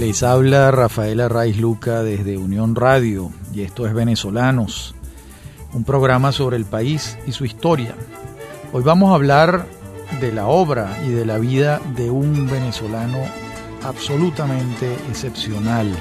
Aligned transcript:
Les 0.00 0.22
habla 0.22 0.70
Rafael 0.70 1.20
Arraiz 1.20 1.58
Luca 1.58 2.02
desde 2.02 2.38
Unión 2.38 2.74
Radio 2.74 3.30
y 3.52 3.60
esto 3.60 3.86
es 3.86 3.92
Venezolanos, 3.92 4.94
un 5.74 5.84
programa 5.84 6.32
sobre 6.32 6.56
el 6.56 6.64
país 6.64 7.18
y 7.26 7.32
su 7.32 7.44
historia. 7.44 7.94
Hoy 8.72 8.82
vamos 8.82 9.10
a 9.10 9.16
hablar 9.16 9.66
de 10.18 10.32
la 10.32 10.46
obra 10.46 10.98
y 11.06 11.10
de 11.10 11.26
la 11.26 11.36
vida 11.36 11.82
de 11.96 12.08
un 12.08 12.48
venezolano 12.48 13.18
absolutamente 13.84 14.90
excepcional, 15.10 15.94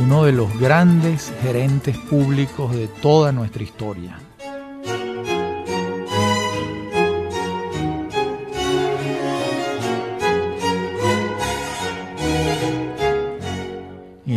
uno 0.00 0.24
de 0.24 0.32
los 0.32 0.58
grandes 0.58 1.32
gerentes 1.40 1.96
públicos 1.96 2.74
de 2.74 2.88
toda 2.88 3.30
nuestra 3.30 3.62
historia. 3.62 4.18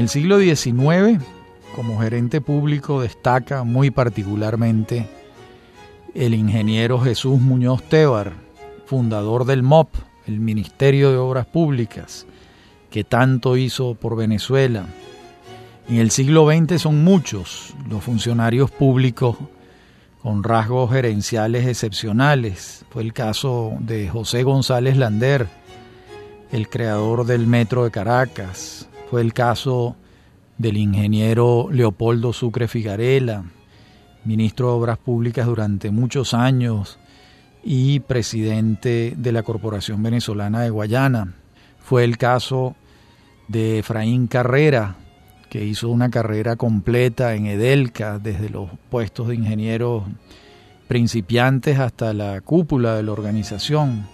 El 0.01 0.09
siglo 0.09 0.39
XIX, 0.39 1.23
como 1.75 2.01
gerente 2.01 2.41
público 2.41 3.03
destaca 3.03 3.63
muy 3.63 3.91
particularmente 3.91 5.07
el 6.15 6.33
ingeniero 6.33 6.99
Jesús 6.99 7.39
Muñoz 7.39 7.83
Tebar, 7.83 8.33
fundador 8.87 9.45
del 9.45 9.61
MOP, 9.61 9.93
el 10.25 10.39
Ministerio 10.39 11.11
de 11.11 11.17
Obras 11.17 11.45
Públicas, 11.45 12.25
que 12.89 13.03
tanto 13.03 13.57
hizo 13.57 13.93
por 13.93 14.15
Venezuela. 14.15 14.87
En 15.87 15.97
el 15.97 16.09
siglo 16.09 16.47
XX 16.49 16.81
son 16.81 17.03
muchos 17.03 17.75
los 17.87 18.03
funcionarios 18.03 18.71
públicos 18.71 19.37
con 20.23 20.43
rasgos 20.43 20.91
gerenciales 20.91 21.67
excepcionales. 21.67 22.85
Fue 22.89 23.03
el 23.03 23.13
caso 23.13 23.73
de 23.79 24.09
José 24.09 24.41
González 24.41 24.97
Lander, 24.97 25.47
el 26.51 26.69
creador 26.69 27.27
del 27.27 27.45
Metro 27.45 27.83
de 27.83 27.91
Caracas. 27.91 28.87
Fue 29.11 29.19
el 29.19 29.33
caso 29.33 29.97
del 30.57 30.77
ingeniero 30.77 31.67
Leopoldo 31.69 32.31
Sucre 32.31 32.69
Figarela, 32.69 33.43
ministro 34.23 34.67
de 34.67 34.73
Obras 34.75 34.97
Públicas 34.99 35.45
durante 35.47 35.91
muchos 35.91 36.33
años 36.33 36.97
y 37.61 37.99
presidente 37.99 39.13
de 39.17 39.31
la 39.33 39.43
Corporación 39.43 40.01
Venezolana 40.01 40.61
de 40.61 40.69
Guayana. 40.69 41.33
Fue 41.81 42.05
el 42.05 42.17
caso 42.17 42.77
de 43.49 43.79
Efraín 43.79 44.27
Carrera, 44.27 44.95
que 45.49 45.65
hizo 45.65 45.89
una 45.89 46.09
carrera 46.09 46.55
completa 46.55 47.35
en 47.35 47.47
Edelca, 47.47 48.17
desde 48.17 48.49
los 48.49 48.69
puestos 48.89 49.27
de 49.27 49.35
ingenieros 49.35 50.03
principiantes 50.87 51.79
hasta 51.79 52.13
la 52.13 52.39
cúpula 52.39 52.95
de 52.95 53.03
la 53.03 53.11
organización. 53.11 54.07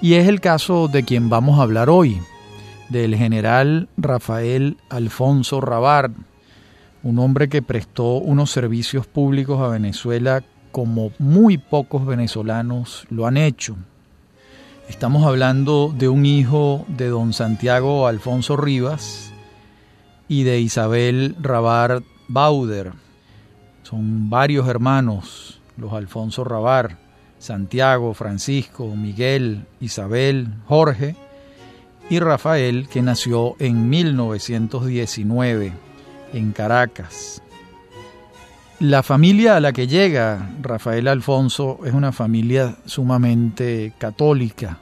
Y 0.00 0.14
es 0.14 0.28
el 0.28 0.40
caso 0.40 0.88
de 0.88 1.02
quien 1.02 1.28
vamos 1.28 1.58
a 1.58 1.64
hablar 1.64 1.90
hoy, 1.90 2.18
del 2.88 3.16
general 3.16 3.88
Rafael 3.96 4.76
Alfonso 4.88 5.60
Rabar, 5.60 6.10
un 7.02 7.18
hombre 7.18 7.48
que 7.48 7.62
prestó 7.62 8.14
unos 8.14 8.50
servicios 8.50 9.06
públicos 9.06 9.60
a 9.60 9.68
Venezuela 9.68 10.42
como 10.72 11.12
muy 11.18 11.58
pocos 11.58 12.04
venezolanos 12.04 13.06
lo 13.10 13.26
han 13.26 13.36
hecho. 13.36 13.76
Estamos 14.88 15.26
hablando 15.26 15.94
de 15.96 16.08
un 16.08 16.26
hijo 16.26 16.84
de 16.88 17.08
don 17.08 17.32
Santiago 17.32 18.06
Alfonso 18.06 18.56
Rivas 18.56 19.32
y 20.28 20.42
de 20.42 20.60
Isabel 20.60 21.36
Rabar 21.40 22.02
Bauder. 22.28 22.92
Son 23.82 24.28
varios 24.28 24.68
hermanos, 24.68 25.60
los 25.76 25.92
Alfonso 25.92 26.44
Rabar, 26.44 26.98
Santiago, 27.38 28.14
Francisco, 28.14 28.94
Miguel, 28.96 29.66
Isabel, 29.80 30.48
Jorge 30.66 31.16
y 32.10 32.18
Rafael, 32.18 32.88
que 32.88 33.02
nació 33.02 33.56
en 33.58 33.88
1919 33.88 35.72
en 36.32 36.52
Caracas. 36.52 37.42
La 38.80 39.02
familia 39.02 39.56
a 39.56 39.60
la 39.60 39.72
que 39.72 39.86
llega 39.86 40.50
Rafael 40.60 41.08
Alfonso 41.08 41.78
es 41.84 41.94
una 41.94 42.12
familia 42.12 42.76
sumamente 42.86 43.92
católica, 43.98 44.78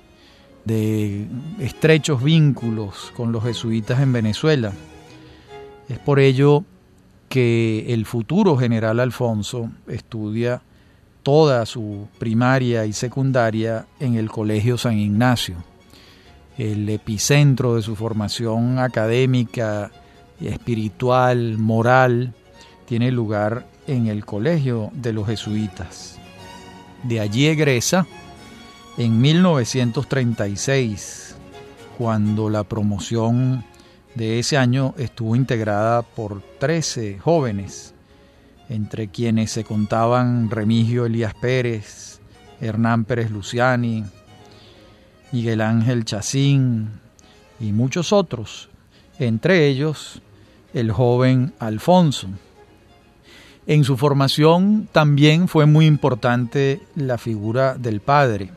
de 0.64 1.26
estrechos 1.58 2.22
vínculos 2.22 3.12
con 3.16 3.32
los 3.32 3.42
jesuitas 3.42 4.00
en 4.00 4.12
Venezuela. 4.12 4.72
Es 5.88 5.98
por 5.98 6.20
ello 6.20 6.64
que 7.28 7.92
el 7.92 8.06
futuro 8.06 8.56
general 8.56 9.00
Alfonso 9.00 9.70
estudia 9.88 10.62
toda 11.22 11.66
su 11.66 12.08
primaria 12.18 12.84
y 12.86 12.92
secundaria 12.92 13.86
en 14.00 14.14
el 14.14 14.30
Colegio 14.30 14.76
San 14.78 14.98
Ignacio, 14.98 15.56
el 16.58 16.88
epicentro 16.88 17.76
de 17.76 17.82
su 17.82 17.94
formación 17.96 18.78
académica, 18.78 19.90
espiritual, 20.40 21.58
moral, 21.58 22.34
tiene 22.86 23.10
lugar 23.10 23.66
en 23.86 24.06
el 24.06 24.24
Colegio 24.24 24.90
de 24.94 25.12
los 25.12 25.26
Jesuitas. 25.26 26.18
De 27.02 27.20
allí 27.20 27.46
egresa 27.46 28.06
en 28.98 29.20
1936, 29.20 31.36
cuando 31.98 32.48
la 32.50 32.64
promoción 32.64 33.64
de 34.14 34.38
ese 34.38 34.58
año 34.58 34.94
estuvo 34.98 35.34
integrada 35.34 36.02
por 36.02 36.42
13 36.58 37.18
jóvenes, 37.18 37.94
entre 38.68 39.08
quienes 39.08 39.50
se 39.50 39.64
contaban 39.64 40.50
Remigio 40.50 41.06
Elías 41.06 41.34
Pérez, 41.34 42.20
Hernán 42.60 43.04
Pérez 43.04 43.30
Luciani, 43.30 44.04
Miguel 45.32 45.62
Ángel 45.62 46.04
Chacín 46.04 46.90
y 47.58 47.72
muchos 47.72 48.12
otros, 48.12 48.68
entre 49.18 49.66
ellos 49.66 50.20
el 50.74 50.92
joven 50.92 51.54
Alfonso. 51.58 52.28
En 53.66 53.84
su 53.84 53.96
formación 53.96 54.88
también 54.92 55.48
fue 55.48 55.66
muy 55.66 55.86
importante 55.86 56.82
la 56.94 57.16
figura 57.16 57.74
del 57.74 58.00
padre, 58.00 58.50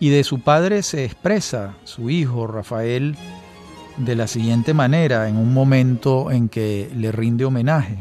y 0.00 0.08
de 0.08 0.24
su 0.24 0.40
padre 0.40 0.82
se 0.82 1.04
expresa 1.04 1.76
su 1.84 2.10
hijo 2.10 2.46
Rafael 2.46 3.16
de 3.96 4.16
la 4.16 4.26
siguiente 4.26 4.74
manera 4.74 5.28
en 5.28 5.36
un 5.36 5.54
momento 5.54 6.32
en 6.32 6.48
que 6.48 6.90
le 6.96 7.12
rinde 7.12 7.44
homenaje. 7.44 7.98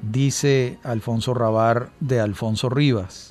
Dice 0.00 0.78
Alfonso 0.82 1.34
Rabar 1.34 1.90
de 2.00 2.20
Alfonso 2.20 2.68
Rivas. 2.68 3.30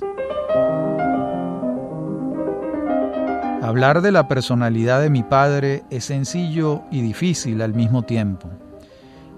Hablar 3.66 4.00
de 4.00 4.12
la 4.12 4.28
personalidad 4.28 5.00
de 5.00 5.10
mi 5.10 5.24
padre 5.24 5.82
es 5.90 6.04
sencillo 6.04 6.82
y 6.92 7.00
difícil 7.00 7.60
al 7.62 7.74
mismo 7.74 8.02
tiempo. 8.02 8.48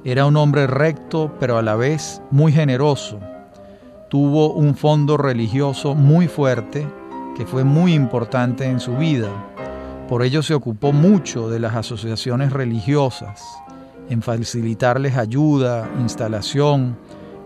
Era 0.04 0.26
un 0.26 0.36
hombre 0.36 0.66
recto, 0.66 1.34
pero 1.40 1.56
a 1.56 1.62
la 1.62 1.76
vez 1.76 2.20
muy 2.30 2.52
generoso. 2.52 3.20
Tuvo 4.10 4.52
un 4.52 4.76
fondo 4.76 5.16
religioso 5.16 5.94
muy 5.94 6.28
fuerte 6.28 6.86
que 7.38 7.46
fue 7.46 7.64
muy 7.64 7.94
importante 7.94 8.66
en 8.66 8.80
su 8.80 8.98
vida. 8.98 9.30
Por 10.10 10.22
ello 10.22 10.42
se 10.42 10.52
ocupó 10.52 10.92
mucho 10.92 11.48
de 11.48 11.60
las 11.60 11.74
asociaciones 11.74 12.52
religiosas, 12.52 13.42
en 14.10 14.20
facilitarles 14.20 15.16
ayuda, 15.16 15.88
instalación, 16.00 16.98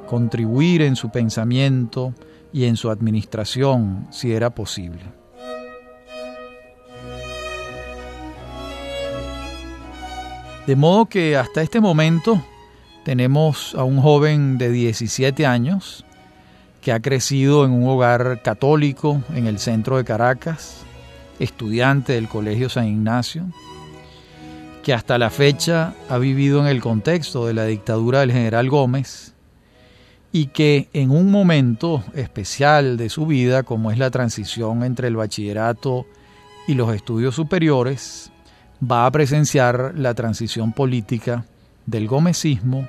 contribuir 0.09 0.83
en 0.83 0.97
su 0.97 1.11
pensamiento 1.11 2.13
y 2.53 2.65
en 2.65 2.75
su 2.75 2.91
administración, 2.91 4.09
si 4.11 4.33
era 4.33 4.51
posible. 4.53 5.22
De 10.67 10.77
modo 10.77 11.07
que 11.07 11.37
hasta 11.37 11.61
este 11.61 11.81
momento 11.81 12.41
tenemos 13.05 13.75
a 13.75 13.83
un 13.83 14.01
joven 14.01 14.59
de 14.59 14.71
17 14.71 15.45
años, 15.45 16.05
que 16.81 16.93
ha 16.93 17.01
crecido 17.01 17.65
en 17.65 17.73
un 17.73 17.89
hogar 17.89 18.43
católico 18.43 19.23
en 19.35 19.49
el 19.49 19.59
centro 19.59 19.97
de 19.97 20.05
Caracas, 20.05 20.85
estudiante 21.41 22.13
del 22.13 22.29
Colegio 22.29 22.69
San 22.69 22.87
Ignacio, 22.87 23.45
que 24.85 24.95
hasta 24.95 25.19
la 25.19 25.31
fecha 25.31 25.95
ha 26.09 26.19
vivido 26.19 26.61
en 26.61 26.69
el 26.69 26.81
contexto 26.81 27.47
de 27.47 27.55
la 27.55 27.65
dictadura 27.65 28.21
del 28.21 28.31
general 28.31 28.69
Gómez 28.69 29.35
y 30.31 30.47
que 30.47 30.89
en 30.93 31.11
un 31.11 31.31
momento 31.31 32.05
especial 32.15 32.97
de 32.97 33.09
su 33.09 33.27
vida, 33.27 33.65
como 33.65 33.91
es 33.91 33.99
la 33.99 34.11
transición 34.11 34.85
entre 34.85 35.09
el 35.09 35.17
bachillerato 35.17 36.07
y 36.69 36.75
los 36.75 36.95
estudios 36.95 37.35
superiores, 37.35 38.33
va 38.83 39.07
a 39.07 39.11
presenciar 39.11 39.95
la 39.97 40.15
transición 40.15 40.73
política 40.73 41.45
del 41.87 42.09
gomecismo 42.09 42.89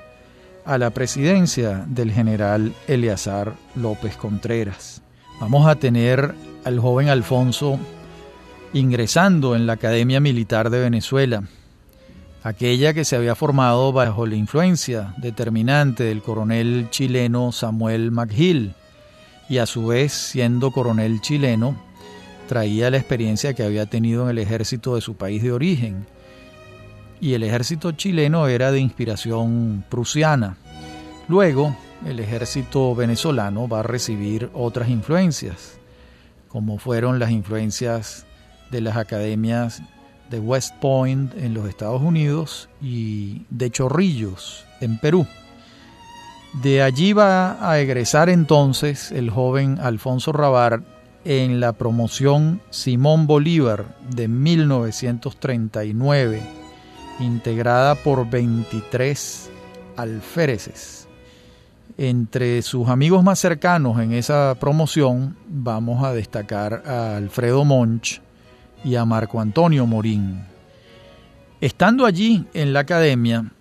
a 0.64 0.78
la 0.78 0.90
presidencia 0.90 1.84
del 1.86 2.10
general 2.10 2.74
Eleazar 2.88 3.54
López 3.76 4.16
Contreras. 4.16 5.02
Vamos 5.40 5.66
a 5.66 5.76
tener 5.76 6.34
al 6.64 6.80
joven 6.80 7.08
Alfonso 7.08 7.78
ingresando 8.72 9.54
en 9.54 9.66
la 9.66 9.74
Academia 9.74 10.20
Militar 10.20 10.70
de 10.70 10.80
Venezuela, 10.80 11.44
aquella 12.42 12.92
que 12.92 13.04
se 13.04 13.14
había 13.14 13.34
formado 13.34 13.92
bajo 13.92 14.26
la 14.26 14.34
influencia 14.34 15.14
determinante 15.18 16.04
del 16.04 16.22
coronel 16.22 16.88
chileno 16.90 17.52
Samuel 17.52 18.10
McGill, 18.10 18.74
y 19.48 19.58
a 19.58 19.66
su 19.66 19.88
vez, 19.88 20.12
siendo 20.12 20.70
coronel 20.70 21.20
chileno, 21.20 21.76
traía 22.46 22.90
la 22.90 22.98
experiencia 22.98 23.54
que 23.54 23.62
había 23.62 23.86
tenido 23.86 24.24
en 24.24 24.30
el 24.30 24.38
ejército 24.38 24.94
de 24.94 25.00
su 25.00 25.14
país 25.16 25.42
de 25.42 25.52
origen, 25.52 26.06
y 27.20 27.34
el 27.34 27.42
ejército 27.42 27.92
chileno 27.92 28.48
era 28.48 28.70
de 28.70 28.80
inspiración 28.80 29.84
prusiana. 29.88 30.56
Luego, 31.28 31.74
el 32.06 32.20
ejército 32.20 32.94
venezolano 32.94 33.66
va 33.66 33.80
a 33.80 33.84
recibir 33.84 34.50
otras 34.52 34.88
influencias, 34.88 35.78
como 36.48 36.78
fueron 36.78 37.18
las 37.18 37.30
influencias 37.30 38.26
de 38.70 38.80
las 38.80 38.96
academias 38.96 39.82
de 40.30 40.38
West 40.38 40.74
Point 40.80 41.34
en 41.36 41.54
los 41.54 41.68
Estados 41.68 42.02
Unidos 42.02 42.68
y 42.82 43.46
de 43.50 43.70
Chorrillos 43.70 44.64
en 44.80 44.98
Perú. 44.98 45.26
De 46.62 46.82
allí 46.82 47.12
va 47.12 47.68
a 47.68 47.80
egresar 47.80 48.28
entonces 48.28 49.10
el 49.10 49.30
joven 49.30 49.78
Alfonso 49.80 50.32
Rabar 50.32 50.82
en 51.24 51.60
la 51.60 51.72
promoción 51.72 52.60
Simón 52.70 53.26
Bolívar 53.26 53.96
de 54.10 54.28
1939, 54.28 56.42
integrada 57.20 57.94
por 57.94 58.28
23 58.28 59.50
alféreces. 59.96 61.08
Entre 61.96 62.60
sus 62.62 62.88
amigos 62.88 63.22
más 63.22 63.38
cercanos 63.38 64.00
en 64.00 64.12
esa 64.12 64.56
promoción 64.58 65.36
vamos 65.48 66.04
a 66.04 66.12
destacar 66.12 66.82
a 66.86 67.16
Alfredo 67.16 67.64
Monch 67.64 68.20
y 68.84 68.96
a 68.96 69.04
Marco 69.04 69.40
Antonio 69.40 69.86
Morín. 69.86 70.44
Estando 71.60 72.04
allí 72.04 72.44
en 72.52 72.72
la 72.72 72.80
academia, 72.80 73.52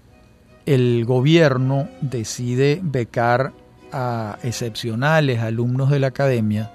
el 0.66 1.06
gobierno 1.06 1.88
decide 2.01 2.80
becar 2.81 3.54
a 3.92 4.39
excepcionales 4.44 5.39
alumnos 5.39 5.92
de 5.92 6.00
la 6.00 6.07
academia 6.07 6.71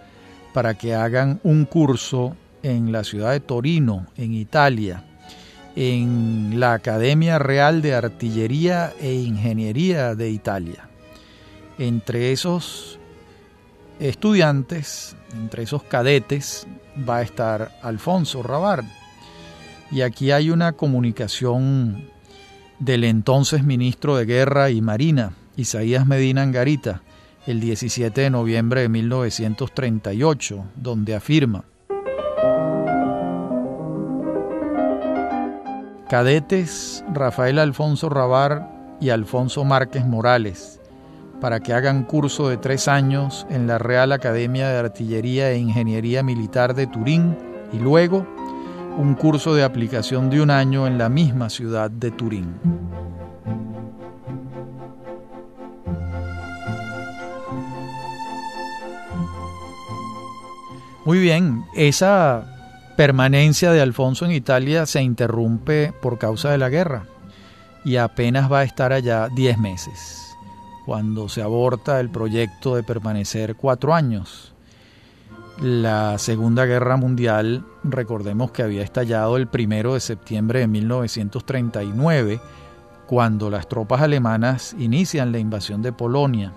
para 0.52 0.74
que 0.74 0.94
hagan 0.94 1.40
un 1.42 1.64
curso 1.64 2.36
en 2.62 2.92
la 2.92 3.04
ciudad 3.04 3.32
de 3.32 3.40
Torino, 3.40 4.06
en 4.16 4.34
Italia, 4.34 5.04
en 5.76 6.58
la 6.58 6.72
Academia 6.72 7.38
Real 7.38 7.82
de 7.82 7.94
Artillería 7.94 8.92
e 9.00 9.14
Ingeniería 9.14 10.14
de 10.14 10.30
Italia. 10.30 10.88
Entre 11.78 12.32
esos 12.32 12.98
estudiantes, 14.00 15.16
entre 15.32 15.62
esos 15.62 15.84
cadetes, 15.84 16.66
va 17.08 17.18
a 17.18 17.22
estar 17.22 17.78
Alfonso 17.82 18.42
Rabar. 18.42 18.82
Y 19.90 20.02
aquí 20.02 20.32
hay 20.32 20.50
una 20.50 20.72
comunicación 20.72 22.08
del 22.78 23.04
entonces 23.04 23.64
ministro 23.64 24.16
de 24.16 24.24
Guerra 24.24 24.70
y 24.70 24.80
Marina, 24.80 25.32
Isaías 25.56 26.06
Medina 26.06 26.42
Angarita, 26.42 27.02
el 27.48 27.60
17 27.60 28.20
de 28.20 28.28
noviembre 28.28 28.82
de 28.82 28.90
1938, 28.90 30.66
donde 30.76 31.14
afirma, 31.14 31.64
Cadetes 36.10 37.02
Rafael 37.10 37.58
Alfonso 37.58 38.10
Rabar 38.10 38.96
y 39.00 39.08
Alfonso 39.08 39.64
Márquez 39.64 40.04
Morales, 40.04 40.78
para 41.40 41.60
que 41.60 41.72
hagan 41.72 42.04
curso 42.04 42.50
de 42.50 42.58
tres 42.58 42.86
años 42.86 43.46
en 43.48 43.66
la 43.66 43.78
Real 43.78 44.12
Academia 44.12 44.68
de 44.68 44.76
Artillería 44.76 45.50
e 45.50 45.56
Ingeniería 45.56 46.22
Militar 46.22 46.74
de 46.74 46.86
Turín 46.86 47.34
y 47.72 47.78
luego 47.78 48.26
un 48.98 49.14
curso 49.14 49.54
de 49.54 49.64
aplicación 49.64 50.28
de 50.28 50.42
un 50.42 50.50
año 50.50 50.86
en 50.86 50.98
la 50.98 51.08
misma 51.08 51.48
ciudad 51.48 51.90
de 51.90 52.10
Turín. 52.10 52.56
Muy 61.08 61.20
bien, 61.20 61.64
esa 61.72 62.44
permanencia 62.94 63.72
de 63.72 63.80
Alfonso 63.80 64.26
en 64.26 64.32
Italia 64.32 64.84
se 64.84 65.00
interrumpe 65.00 65.94
por 66.02 66.18
causa 66.18 66.50
de 66.50 66.58
la 66.58 66.68
guerra 66.68 67.06
y 67.82 67.96
apenas 67.96 68.52
va 68.52 68.58
a 68.58 68.64
estar 68.64 68.92
allá 68.92 69.30
10 69.30 69.56
meses, 69.56 70.36
cuando 70.84 71.30
se 71.30 71.40
aborta 71.40 71.98
el 71.98 72.10
proyecto 72.10 72.76
de 72.76 72.82
permanecer 72.82 73.56
cuatro 73.56 73.94
años. 73.94 74.52
La 75.62 76.18
Segunda 76.18 76.66
Guerra 76.66 76.98
Mundial, 76.98 77.64
recordemos 77.84 78.50
que 78.50 78.62
había 78.62 78.82
estallado 78.82 79.38
el 79.38 79.46
primero 79.46 79.94
de 79.94 80.00
septiembre 80.00 80.60
de 80.60 80.66
1939, 80.66 82.38
cuando 83.06 83.48
las 83.48 83.66
tropas 83.66 84.02
alemanas 84.02 84.76
inician 84.78 85.32
la 85.32 85.38
invasión 85.38 85.80
de 85.80 85.90
Polonia 85.90 86.52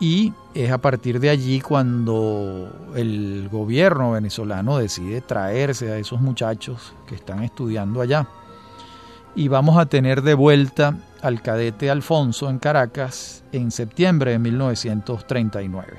y 0.00 0.32
es 0.54 0.72
a 0.72 0.78
partir 0.78 1.20
de 1.20 1.28
allí 1.28 1.60
cuando 1.60 2.72
el 2.96 3.48
gobierno 3.52 4.12
venezolano 4.12 4.78
decide 4.78 5.20
traerse 5.20 5.92
a 5.92 5.98
esos 5.98 6.22
muchachos 6.22 6.94
que 7.06 7.14
están 7.14 7.42
estudiando 7.42 8.00
allá. 8.00 8.26
Y 9.36 9.48
vamos 9.48 9.78
a 9.78 9.86
tener 9.86 10.22
de 10.22 10.34
vuelta 10.34 10.96
al 11.20 11.42
cadete 11.42 11.90
Alfonso 11.90 12.48
en 12.48 12.58
Caracas 12.58 13.44
en 13.52 13.70
septiembre 13.70 14.32
de 14.32 14.38
1939. 14.38 15.98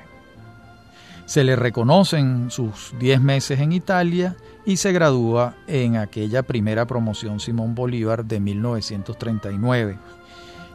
Se 1.24 1.44
le 1.44 1.54
reconocen 1.54 2.50
sus 2.50 2.92
10 2.98 3.20
meses 3.20 3.60
en 3.60 3.72
Italia 3.72 4.36
y 4.66 4.76
se 4.76 4.92
gradúa 4.92 5.54
en 5.68 5.96
aquella 5.96 6.42
primera 6.42 6.86
promoción 6.86 7.38
Simón 7.38 7.74
Bolívar 7.74 8.24
de 8.24 8.40
1939 8.40 9.98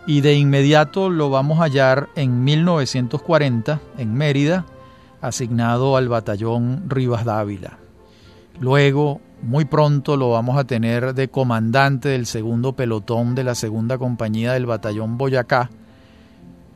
y 0.07 0.21
de 0.21 0.35
inmediato 0.35 1.09
lo 1.09 1.29
vamos 1.29 1.59
a 1.59 1.63
hallar 1.63 2.07
en 2.15 2.45
1940 2.45 3.81
en 3.97 4.13
Mérida, 4.13 4.65
asignado 5.21 5.97
al 5.97 6.07
batallón 6.07 6.85
Rivas 6.87 7.25
Dávila. 7.25 7.77
Luego, 8.61 9.19
muy 9.41 9.65
pronto 9.65 10.15
lo 10.15 10.31
vamos 10.31 10.57
a 10.57 10.63
tener 10.63 11.13
de 11.13 11.27
comandante 11.27 12.09
del 12.09 12.25
segundo 12.25 12.73
pelotón 12.73 13.35
de 13.35 13.43
la 13.43 13.53
segunda 13.53 13.97
compañía 13.97 14.53
del 14.53 14.65
batallón 14.65 15.17
Boyacá 15.17 15.69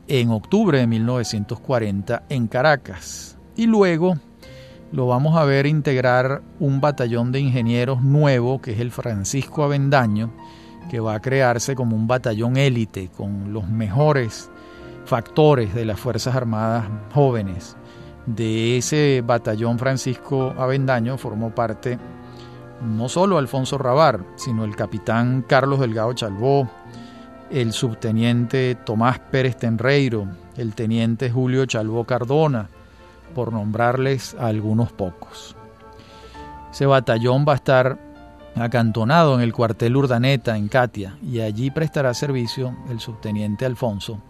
en 0.08 0.30
octubre 0.30 0.78
de 0.78 0.86
1940 0.86 2.24
en 2.28 2.46
Caracas. 2.48 3.38
Y 3.56 3.66
luego 3.66 4.18
lo 4.92 5.06
vamos 5.06 5.38
a 5.38 5.44
ver 5.44 5.64
integrar 5.64 6.42
un 6.60 6.82
batallón 6.82 7.32
de 7.32 7.40
ingenieros 7.40 8.02
nuevo 8.02 8.60
que 8.60 8.72
es 8.72 8.80
el 8.80 8.90
Francisco 8.90 9.64
Avendaño, 9.64 10.30
que 10.90 11.00
va 11.00 11.14
a 11.14 11.20
crearse 11.20 11.74
como 11.74 11.96
un 11.96 12.06
batallón 12.06 12.56
élite 12.56 13.08
con 13.08 13.52
los 13.52 13.68
mejores 13.68 14.50
factores 15.04 15.74
de 15.74 15.84
las 15.84 15.98
Fuerzas 15.98 16.34
Armadas 16.34 16.86
jóvenes. 17.12 17.76
De 18.26 18.76
ese 18.78 19.22
batallón 19.24 19.78
Francisco 19.78 20.54
Avendaño 20.56 21.18
formó 21.18 21.54
parte 21.54 21.98
no 22.82 23.08
solo 23.08 23.38
Alfonso 23.38 23.78
Rabar, 23.78 24.24
sino 24.36 24.64
el 24.64 24.76
capitán 24.76 25.44
Carlos 25.46 25.80
Delgado 25.80 26.12
Chalbó, 26.12 26.68
el 27.50 27.72
subteniente 27.72 28.74
Tomás 28.74 29.18
Pérez 29.18 29.56
Tenreiro, 29.56 30.26
el 30.56 30.74
teniente 30.74 31.30
Julio 31.30 31.66
Chalbó 31.66 32.04
Cardona, 32.04 32.68
por 33.34 33.52
nombrarles 33.52 34.34
a 34.34 34.46
algunos 34.46 34.92
pocos. 34.92 35.56
Ese 36.70 36.86
batallón 36.86 37.44
va 37.46 37.52
a 37.52 37.56
estar 37.56 37.98
acantonado 38.54 39.34
en 39.34 39.40
el 39.40 39.52
cuartel 39.52 39.96
Urdaneta 39.96 40.56
en 40.56 40.68
Catia 40.68 41.16
y 41.22 41.40
allí 41.40 41.70
prestará 41.70 42.14
servicio 42.14 42.76
el 42.90 43.00
subteniente 43.00 43.64
Alfonso. 43.64 44.20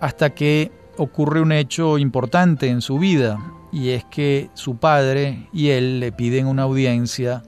Hasta 0.00 0.30
que 0.30 0.70
ocurre 0.96 1.40
un 1.40 1.52
hecho 1.52 1.98
importante 1.98 2.68
en 2.68 2.80
su 2.80 2.98
vida 2.98 3.38
y 3.72 3.90
es 3.90 4.04
que 4.04 4.50
su 4.54 4.76
padre 4.76 5.48
y 5.52 5.68
él 5.70 6.00
le 6.00 6.12
piden 6.12 6.46
una 6.46 6.62
audiencia 6.62 7.42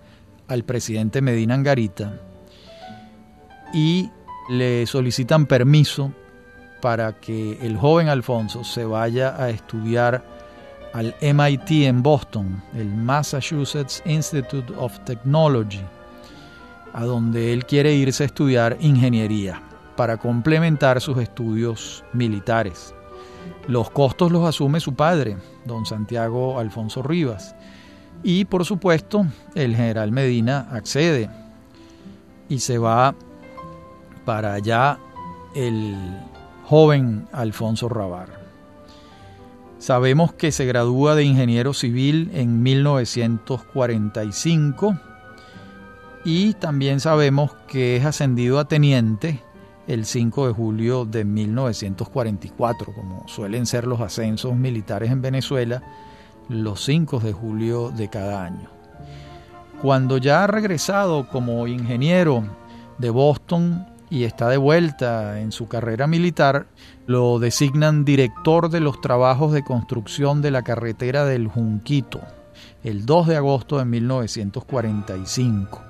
al 0.48 0.64
presidente 0.64 1.20
Medina 1.20 1.54
Angarita 1.54 2.14
y 3.72 4.10
le 4.48 4.86
solicitan 4.86 5.46
permiso 5.46 6.12
para 6.80 7.14
que 7.20 7.58
el 7.60 7.76
joven 7.76 8.08
Alfonso 8.08 8.64
se 8.64 8.84
vaya 8.84 9.34
a 9.36 9.50
estudiar 9.50 10.37
al 10.92 11.14
MIT 11.20 11.86
en 11.86 12.02
Boston, 12.02 12.62
el 12.74 12.86
Massachusetts 12.86 14.02
Institute 14.06 14.72
of 14.76 14.98
Technology, 15.04 15.82
a 16.92 17.04
donde 17.04 17.52
él 17.52 17.66
quiere 17.66 17.94
irse 17.94 18.22
a 18.24 18.26
estudiar 18.26 18.76
ingeniería 18.80 19.62
para 19.96 20.16
complementar 20.16 21.00
sus 21.00 21.18
estudios 21.18 22.04
militares. 22.12 22.94
Los 23.66 23.90
costos 23.90 24.32
los 24.32 24.46
asume 24.46 24.80
su 24.80 24.94
padre, 24.94 25.36
don 25.64 25.84
Santiago 25.84 26.58
Alfonso 26.58 27.02
Rivas, 27.02 27.54
y 28.22 28.44
por 28.44 28.64
supuesto 28.64 29.26
el 29.54 29.76
general 29.76 30.12
Medina 30.12 30.68
accede 30.72 31.30
y 32.48 32.58
se 32.58 32.78
va 32.78 33.14
para 34.24 34.54
allá 34.54 34.98
el 35.54 35.96
joven 36.64 37.26
Alfonso 37.32 37.88
Rabar. 37.88 38.37
Sabemos 39.78 40.32
que 40.32 40.50
se 40.50 40.66
gradúa 40.66 41.14
de 41.14 41.22
ingeniero 41.22 41.72
civil 41.72 42.30
en 42.34 42.62
1945 42.62 44.98
y 46.24 46.54
también 46.54 46.98
sabemos 47.00 47.52
que 47.68 47.96
es 47.96 48.04
ascendido 48.04 48.58
a 48.58 48.66
teniente 48.66 49.40
el 49.86 50.04
5 50.04 50.48
de 50.48 50.52
julio 50.52 51.04
de 51.04 51.24
1944, 51.24 52.92
como 52.92 53.26
suelen 53.28 53.66
ser 53.66 53.86
los 53.86 54.00
ascensos 54.00 54.56
militares 54.56 55.10
en 55.10 55.22
Venezuela, 55.22 55.82
los 56.48 56.84
5 56.84 57.20
de 57.20 57.32
julio 57.32 57.90
de 57.90 58.10
cada 58.10 58.44
año. 58.44 58.68
Cuando 59.80 60.18
ya 60.18 60.44
ha 60.44 60.46
regresado 60.48 61.28
como 61.28 61.66
ingeniero 61.68 62.42
de 62.98 63.10
Boston 63.10 63.86
y 64.10 64.24
está 64.24 64.48
de 64.48 64.56
vuelta 64.56 65.40
en 65.40 65.52
su 65.52 65.68
carrera 65.68 66.06
militar, 66.06 66.66
lo 67.06 67.38
designan 67.38 68.04
director 68.04 68.70
de 68.70 68.80
los 68.80 69.00
trabajos 69.00 69.52
de 69.52 69.64
construcción 69.64 70.42
de 70.42 70.50
la 70.50 70.62
carretera 70.62 71.24
del 71.24 71.48
Junquito 71.48 72.20
el 72.84 73.06
2 73.06 73.26
de 73.28 73.36
agosto 73.36 73.78
de 73.78 73.84
1945. 73.84 75.82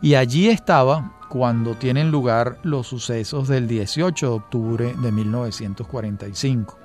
Y 0.00 0.14
allí 0.14 0.48
estaba 0.48 1.18
cuando 1.28 1.74
tienen 1.74 2.10
lugar 2.10 2.58
los 2.62 2.88
sucesos 2.88 3.48
del 3.48 3.68
18 3.68 4.26
de 4.26 4.32
octubre 4.32 4.94
de 5.00 5.12
1945, 5.12 6.78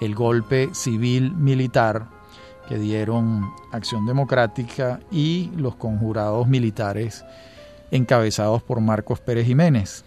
el 0.00 0.14
golpe 0.14 0.70
civil 0.72 1.32
militar 1.32 2.08
que 2.68 2.78
dieron 2.78 3.50
Acción 3.72 4.06
Democrática 4.06 5.00
y 5.10 5.50
los 5.56 5.76
conjurados 5.76 6.48
militares 6.48 7.24
encabezados 7.90 8.62
por 8.62 8.80
Marcos 8.80 9.20
Pérez 9.20 9.46
Jiménez. 9.46 10.04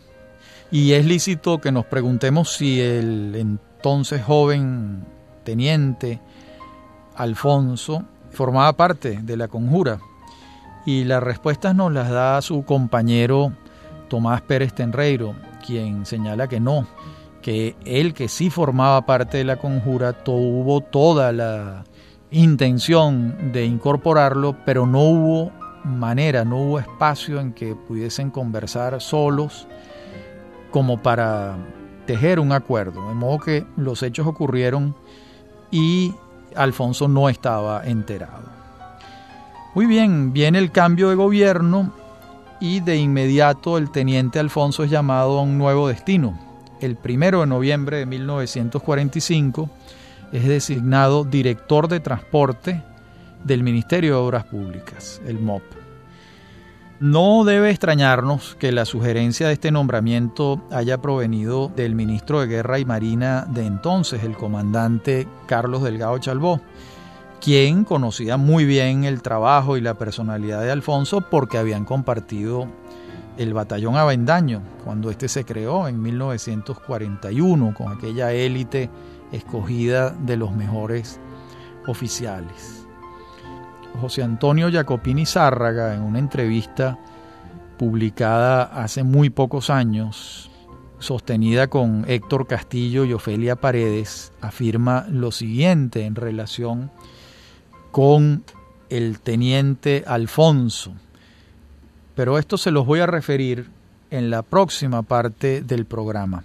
Y 0.72 0.94
es 0.94 1.06
lícito 1.06 1.60
que 1.60 1.72
nos 1.72 1.86
preguntemos 1.86 2.54
si 2.54 2.82
el 2.82 3.36
entonces 3.36 4.24
joven 4.24 5.06
teniente 5.44 6.20
Alfonso 7.16 8.04
formaba 8.32 8.74
parte 8.74 9.20
de 9.22 9.38
la 9.38 9.48
conjura. 9.48 10.00
Y 10.86 11.04
las 11.04 11.24
respuestas 11.24 11.75
nos 11.75 11.92
las 11.92 12.10
da 12.10 12.42
su 12.42 12.63
compañero 12.66 13.54
Tomás 14.10 14.42
Pérez 14.42 14.74
Tenreiro, 14.74 15.36
quien 15.66 16.06
señala 16.06 16.48
que 16.48 16.60
no, 16.60 16.88
que 17.42 17.75
él 17.86 18.13
que 18.13 18.28
sí 18.28 18.50
formaba 18.50 19.06
parte 19.06 19.38
de 19.38 19.44
la 19.44 19.58
conjura 19.58 20.13
tuvo 20.24 20.82
toda 20.82 21.32
la 21.32 21.84
intención 22.32 23.52
de 23.52 23.66
incorporarlo, 23.66 24.56
pero 24.66 24.88
no 24.88 25.02
hubo 25.02 25.52
manera, 25.84 26.46
no 26.46 26.58
hubo 26.58 26.80
espacio 26.80 27.40
en 27.40 27.54
que 27.54 27.75
pudiesen 27.75 28.32
conversar 28.32 29.00
solos 29.02 29.68
como 30.72 31.02
para 31.02 31.56
tejer 32.06 32.40
un 32.40 32.52
acuerdo. 32.52 33.08
De 33.08 33.13
modo 33.13 33.40
que 33.40 33.66
los 33.78 34.04
hechos 34.04 34.28
ocurrieron 34.28 34.96
y 35.72 36.13
Alfonso 36.56 37.08
no 37.08 37.30
estaba 37.30 37.86
enterado. 37.86 38.52
Muy 39.75 39.86
bien, 39.86 40.34
viene 40.34 40.60
el 40.60 40.72
cambio 40.72 41.10
de 41.10 41.16
gobierno 41.16 41.92
y 42.60 42.80
de 42.80 42.98
inmediato 42.98 43.78
el 43.78 43.92
teniente 43.92 44.40
Alfonso 44.40 44.84
es 44.84 44.92
llamado 44.92 45.40
a 45.40 45.44
un 45.44 45.58
nuevo 45.58 45.88
destino. 45.88 46.40
El 46.80 46.96
primero 46.96 47.42
de 47.42 47.48
noviembre 47.48 47.98
de 47.98 48.06
1945 48.06 49.70
es 50.32 50.48
designado 50.48 51.24
director 51.24 51.88
de 51.88 52.00
transporte 52.00 52.84
del 53.44 53.64
Ministerio 53.64 54.16
de 54.16 54.22
Obras 54.22 54.46
Públicas, 54.46 55.22
el 55.26 55.40
MOP. 55.40 55.64
No 57.00 57.44
debe 57.44 57.70
extrañarnos 57.70 58.56
que 58.56 58.72
la 58.72 58.86
sugerencia 58.86 59.48
de 59.48 59.54
este 59.54 59.72
nombramiento 59.72 60.64
haya 60.72 61.02
provenido 61.02 61.70
del 61.76 61.96
ministro 61.96 62.40
de 62.40 62.48
Guerra 62.48 62.80
y 62.80 62.86
Marina 62.86 63.46
de 63.50 63.66
entonces, 63.66 64.24
el 64.24 64.38
comandante 64.38 65.28
Carlos 65.46 65.84
Delgado 65.84 66.18
Chalbó, 66.20 66.62
quien 67.42 67.84
conocía 67.84 68.38
muy 68.38 68.64
bien 68.64 69.04
el 69.04 69.22
trabajo 69.22 69.76
y 69.76 69.82
la 69.82 69.96
personalidad 69.96 70.62
de 70.62 70.72
Alfonso 70.72 71.22
porque 71.30 71.58
habían 71.58 71.84
compartido 71.84 72.68
el 73.38 73.54
batallón 73.54 73.98
Avendaño 73.98 74.62
cuando 74.86 75.10
este 75.10 75.28
se 75.28 75.44
creó 75.44 75.88
en 75.88 76.02
1941 76.02 77.74
con 77.74 77.92
aquella 77.92 78.32
élite 78.32 78.90
escogida 79.32 80.12
de 80.12 80.38
los 80.38 80.54
mejores 80.54 81.20
oficiales. 81.88 82.83
José 84.00 84.24
Antonio 84.24 84.70
Jacopini 84.72 85.26
Zárraga, 85.26 85.94
en 85.94 86.02
una 86.02 86.20
entrevista 86.20 86.98
publicada 87.78 88.64
hace 88.64 89.04
muy 89.04 89.30
pocos 89.30 89.70
años, 89.70 90.50
sostenida 91.00 91.68
con 91.68 92.06
Héctor 92.08 92.48
Castillo 92.48 93.06
y 93.06 93.14
Ofelia 93.14 93.56
Paredes, 93.56 94.32
afirma 94.42 95.06
lo 95.10 95.32
siguiente 95.32 96.06
en 96.06 96.16
relación 96.16 96.92
con 97.92 98.44
el 98.90 99.20
teniente 99.20 100.04
Alfonso. 100.08 100.94
Pero 102.16 102.38
esto 102.38 102.58
se 102.58 102.72
los 102.72 102.86
voy 102.86 103.00
a 103.00 103.08
referir 103.08 103.70
en 104.12 104.30
la 104.30 104.44
próxima 104.44 105.02
parte 105.02 105.62
del 105.62 105.86
programa, 105.86 106.44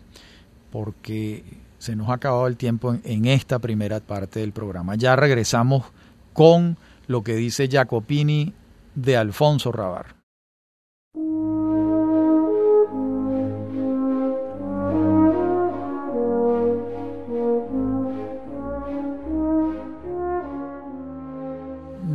porque 0.73 1.45
se 1.79 1.95
nos 1.95 2.09
ha 2.09 2.15
acabado 2.15 2.47
el 2.47 2.57
tiempo 2.57 2.97
en, 3.05 3.27
esta 3.27 3.59
primera 3.59 4.01
parte 4.01 4.41
del 4.41 4.53
programa. 4.53 4.95
Ya 4.97 5.15
regresamos 5.17 5.85
con 6.33 6.77
lo 7.09 7.23
que 7.23 7.35
dice 7.35 7.69
Jacopini 7.69 8.53
de 8.95 9.17
Alfonso 9.17 9.73
Rabar. 9.73 10.17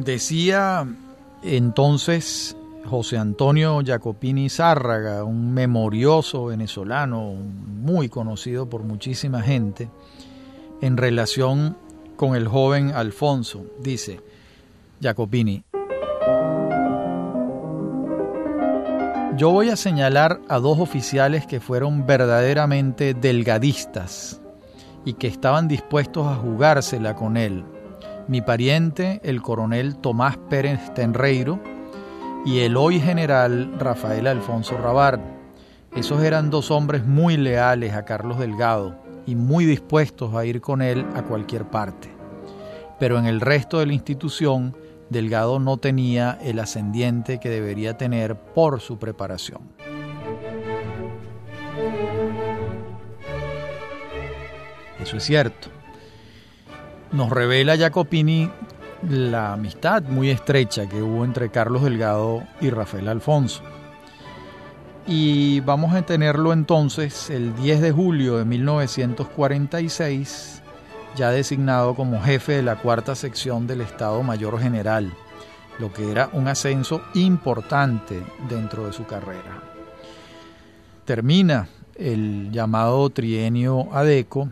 Decía 0.05 0.85
entonces 1.41 2.55
José 2.85 3.17
Antonio 3.17 3.81
Jacopini 3.83 4.49
Zárraga, 4.49 5.23
un 5.23 5.53
memorioso 5.53 6.45
venezolano 6.45 7.33
muy 7.33 8.09
conocido 8.09 8.69
por 8.69 8.83
muchísima 8.83 9.41
gente, 9.41 9.89
en 10.81 10.97
relación 10.97 11.77
con 12.15 12.35
el 12.35 12.47
joven 12.47 12.91
Alfonso. 12.91 13.65
Dice, 13.79 14.19
Jacopini. 15.03 15.63
Yo 19.35 19.49
voy 19.49 19.69
a 19.69 19.75
señalar 19.75 20.39
a 20.47 20.59
dos 20.59 20.79
oficiales 20.79 21.45
que 21.45 21.59
fueron 21.59 22.05
verdaderamente 22.05 23.13
delgadistas 23.13 24.41
y 25.05 25.13
que 25.13 25.27
estaban 25.27 25.67
dispuestos 25.67 26.27
a 26.27 26.35
jugársela 26.35 27.15
con 27.15 27.35
él. 27.35 27.65
Mi 28.27 28.41
pariente, 28.41 29.19
el 29.23 29.41
coronel 29.41 29.97
Tomás 29.97 30.37
Pérez 30.49 30.93
Tenreiro, 30.93 31.59
y 32.45 32.59
el 32.59 32.77
hoy 32.77 32.99
general 32.99 33.73
Rafael 33.79 34.27
Alfonso 34.27 34.77
Rabar. 34.77 35.19
Esos 35.95 36.21
eran 36.23 36.49
dos 36.49 36.71
hombres 36.71 37.05
muy 37.05 37.37
leales 37.37 37.93
a 37.93 38.05
Carlos 38.05 38.37
Delgado 38.37 38.95
y 39.25 39.35
muy 39.35 39.65
dispuestos 39.65 40.35
a 40.35 40.45
ir 40.45 40.61
con 40.61 40.81
él 40.81 41.05
a 41.15 41.23
cualquier 41.23 41.65
parte. 41.65 42.09
Pero 42.99 43.17
en 43.17 43.25
el 43.25 43.41
resto 43.41 43.79
de 43.79 43.85
la 43.85 43.93
institución 43.93 44.75
Delgado 45.09 45.59
no 45.59 45.77
tenía 45.77 46.37
el 46.41 46.59
ascendiente 46.59 47.39
que 47.39 47.49
debería 47.49 47.97
tener 47.97 48.35
por 48.35 48.81
su 48.81 48.97
preparación. 48.97 49.61
Eso 54.99 55.17
es 55.17 55.23
cierto. 55.23 55.69
Nos 57.11 57.29
revela 57.29 57.77
Jacopini 57.77 58.49
la 59.09 59.53
amistad 59.53 60.03
muy 60.03 60.29
estrecha 60.29 60.87
que 60.87 61.01
hubo 61.01 61.25
entre 61.25 61.49
Carlos 61.49 61.83
Delgado 61.83 62.43
y 62.61 62.69
Rafael 62.69 63.09
Alfonso. 63.09 63.61
Y 65.05 65.59
vamos 65.61 65.93
a 65.93 66.03
tenerlo 66.03 66.53
entonces 66.53 67.29
el 67.29 67.53
10 67.55 67.81
de 67.81 67.91
julio 67.91 68.37
de 68.37 68.45
1946 68.45 70.52
ya 71.15 71.29
designado 71.31 71.95
como 71.95 72.21
jefe 72.21 72.53
de 72.53 72.63
la 72.63 72.77
cuarta 72.77 73.15
sección 73.15 73.67
del 73.67 73.81
Estado 73.81 74.23
Mayor 74.23 74.59
General, 74.59 75.13
lo 75.79 75.93
que 75.93 76.11
era 76.11 76.29
un 76.33 76.47
ascenso 76.47 77.01
importante 77.13 78.21
dentro 78.49 78.85
de 78.85 78.93
su 78.93 79.05
carrera. 79.05 79.61
Termina 81.05 81.67
el 81.95 82.51
llamado 82.51 83.09
trienio 83.09 83.93
ADECO, 83.93 84.49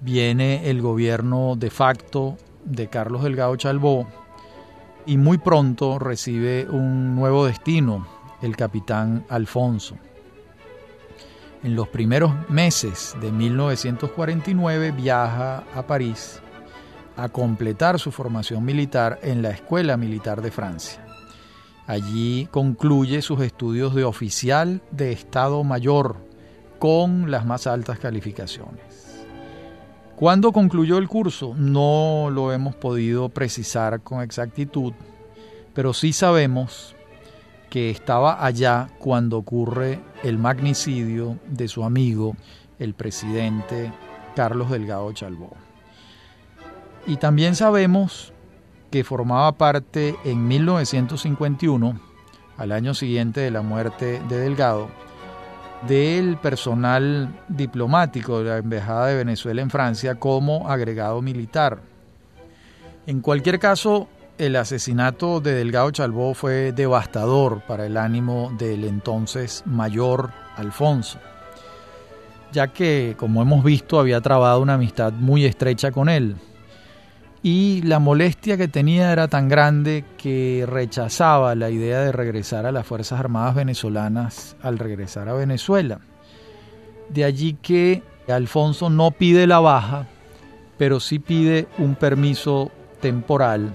viene 0.00 0.68
el 0.68 0.82
gobierno 0.82 1.54
de 1.56 1.70
facto 1.70 2.36
de 2.64 2.88
Carlos 2.88 3.22
Delgado 3.22 3.56
Chalbó 3.56 4.06
y 5.06 5.16
muy 5.16 5.38
pronto 5.38 5.98
recibe 5.98 6.66
un 6.68 7.14
nuevo 7.14 7.46
destino, 7.46 8.06
el 8.42 8.56
capitán 8.56 9.24
Alfonso. 9.28 9.96
En 11.62 11.74
los 11.74 11.88
primeros 11.88 12.32
meses 12.48 13.16
de 13.20 13.32
1949 13.32 14.92
viaja 14.92 15.64
a 15.74 15.86
París 15.86 16.40
a 17.16 17.28
completar 17.28 17.98
su 17.98 18.12
formación 18.12 18.64
militar 18.64 19.18
en 19.22 19.42
la 19.42 19.50
Escuela 19.50 19.96
Militar 19.96 20.42
de 20.42 20.50
Francia. 20.50 21.04
Allí 21.86 22.48
concluye 22.50 23.22
sus 23.22 23.40
estudios 23.40 23.94
de 23.94 24.04
oficial 24.04 24.82
de 24.90 25.12
Estado 25.12 25.62
Mayor 25.64 26.16
con 26.78 27.30
las 27.30 27.46
más 27.46 27.66
altas 27.66 27.98
calificaciones. 27.98 29.24
¿Cuándo 30.16 30.52
concluyó 30.52 30.98
el 30.98 31.08
curso? 31.08 31.54
No 31.56 32.28
lo 32.32 32.52
hemos 32.52 32.74
podido 32.74 33.28
precisar 33.28 34.00
con 34.00 34.22
exactitud, 34.22 34.94
pero 35.74 35.92
sí 35.94 36.12
sabemos 36.12 36.95
que 37.76 37.90
estaba 37.90 38.42
allá 38.42 38.88
cuando 38.98 39.36
ocurre 39.36 40.00
el 40.22 40.38
magnicidio 40.38 41.38
de 41.46 41.68
su 41.68 41.84
amigo, 41.84 42.34
el 42.78 42.94
presidente 42.94 43.92
Carlos 44.34 44.70
Delgado 44.70 45.12
Chalbó. 45.12 45.54
Y 47.06 47.18
también 47.18 47.54
sabemos 47.54 48.32
que 48.90 49.04
formaba 49.04 49.52
parte 49.52 50.16
en 50.24 50.48
1951 50.48 52.00
al 52.56 52.72
año 52.72 52.94
siguiente 52.94 53.40
de 53.40 53.50
la 53.50 53.60
muerte 53.60 54.22
de 54.26 54.38
Delgado, 54.38 54.88
del 55.86 56.38
personal 56.38 57.28
diplomático 57.46 58.38
de 58.38 58.48
la 58.48 58.56
Embajada 58.56 59.08
de 59.08 59.16
Venezuela 59.16 59.60
en 59.60 59.68
Francia 59.68 60.14
como 60.14 60.70
agregado 60.70 61.20
militar. 61.20 61.82
En 63.06 63.20
cualquier 63.20 63.58
caso, 63.58 64.08
el 64.38 64.56
asesinato 64.56 65.40
de 65.40 65.54
Delgado 65.54 65.90
Chalbó 65.90 66.34
fue 66.34 66.72
devastador 66.72 67.62
para 67.62 67.86
el 67.86 67.96
ánimo 67.96 68.52
del 68.58 68.84
entonces 68.84 69.62
mayor 69.66 70.30
Alfonso, 70.56 71.18
ya 72.52 72.68
que, 72.68 73.14
como 73.18 73.42
hemos 73.42 73.64
visto, 73.64 73.98
había 73.98 74.20
trabado 74.20 74.60
una 74.60 74.74
amistad 74.74 75.12
muy 75.12 75.44
estrecha 75.44 75.90
con 75.90 76.08
él. 76.08 76.36
Y 77.42 77.82
la 77.82 77.98
molestia 77.98 78.56
que 78.56 78.68
tenía 78.68 79.12
era 79.12 79.28
tan 79.28 79.48
grande 79.48 80.04
que 80.18 80.64
rechazaba 80.66 81.54
la 81.54 81.70
idea 81.70 82.00
de 82.00 82.12
regresar 82.12 82.66
a 82.66 82.72
las 82.72 82.86
Fuerzas 82.86 83.20
Armadas 83.20 83.54
venezolanas 83.54 84.56
al 84.62 84.78
regresar 84.78 85.28
a 85.28 85.34
Venezuela. 85.34 86.00
De 87.08 87.24
allí 87.24 87.56
que 87.62 88.02
Alfonso 88.26 88.90
no 88.90 89.12
pide 89.12 89.46
la 89.46 89.60
baja, 89.60 90.06
pero 90.76 90.98
sí 90.98 91.20
pide 91.20 91.68
un 91.78 91.94
permiso 91.94 92.72
temporal 93.00 93.72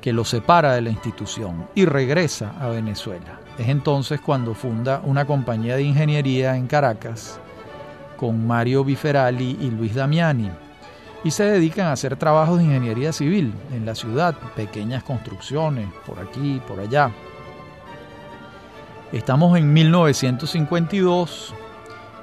que 0.00 0.12
lo 0.12 0.24
separa 0.24 0.74
de 0.74 0.82
la 0.82 0.90
institución 0.90 1.68
y 1.74 1.84
regresa 1.84 2.52
a 2.60 2.68
Venezuela. 2.68 3.40
Es 3.58 3.68
entonces 3.68 4.20
cuando 4.20 4.54
funda 4.54 5.00
una 5.04 5.24
compañía 5.24 5.76
de 5.76 5.82
ingeniería 5.82 6.56
en 6.56 6.66
Caracas 6.66 7.40
con 8.16 8.46
Mario 8.46 8.84
Biferali 8.84 9.56
y 9.60 9.70
Luis 9.70 9.94
Damiani 9.94 10.50
y 11.24 11.30
se 11.30 11.44
dedican 11.44 11.86
a 11.86 11.92
hacer 11.92 12.16
trabajos 12.16 12.58
de 12.58 12.64
ingeniería 12.64 13.12
civil 13.12 13.52
en 13.72 13.84
la 13.84 13.94
ciudad, 13.94 14.36
pequeñas 14.54 15.02
construcciones 15.02 15.88
por 16.06 16.20
aquí, 16.20 16.60
por 16.68 16.78
allá. 16.78 17.10
Estamos 19.12 19.58
en 19.58 19.72
1952, 19.72 21.54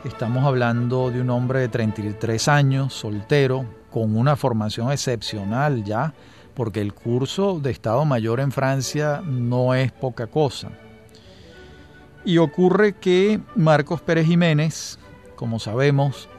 estamos 0.05 0.45
hablando 0.45 1.11
de 1.11 1.21
un 1.21 1.29
hombre 1.31 1.59
de 1.59 1.69
33 1.69 2.47
años, 2.47 2.93
soltero, 2.93 3.65
con 3.91 4.15
una 4.15 4.35
formación 4.35 4.91
excepcional 4.91 5.83
ya, 5.83 6.13
porque 6.53 6.81
el 6.81 6.93
curso 6.93 7.59
de 7.59 7.71
Estado 7.71 8.05
Mayor 8.05 8.39
en 8.39 8.51
Francia 8.51 9.21
no 9.25 9.73
es 9.73 9.91
poca 9.91 10.27
cosa. 10.27 10.69
Y 12.25 12.37
ocurre 12.37 12.93
que 12.93 13.39
Marcos 13.55 14.01
Pérez 14.01 14.27
Jiménez, 14.27 14.99
como 15.35 15.59
sabemos, 15.59 16.29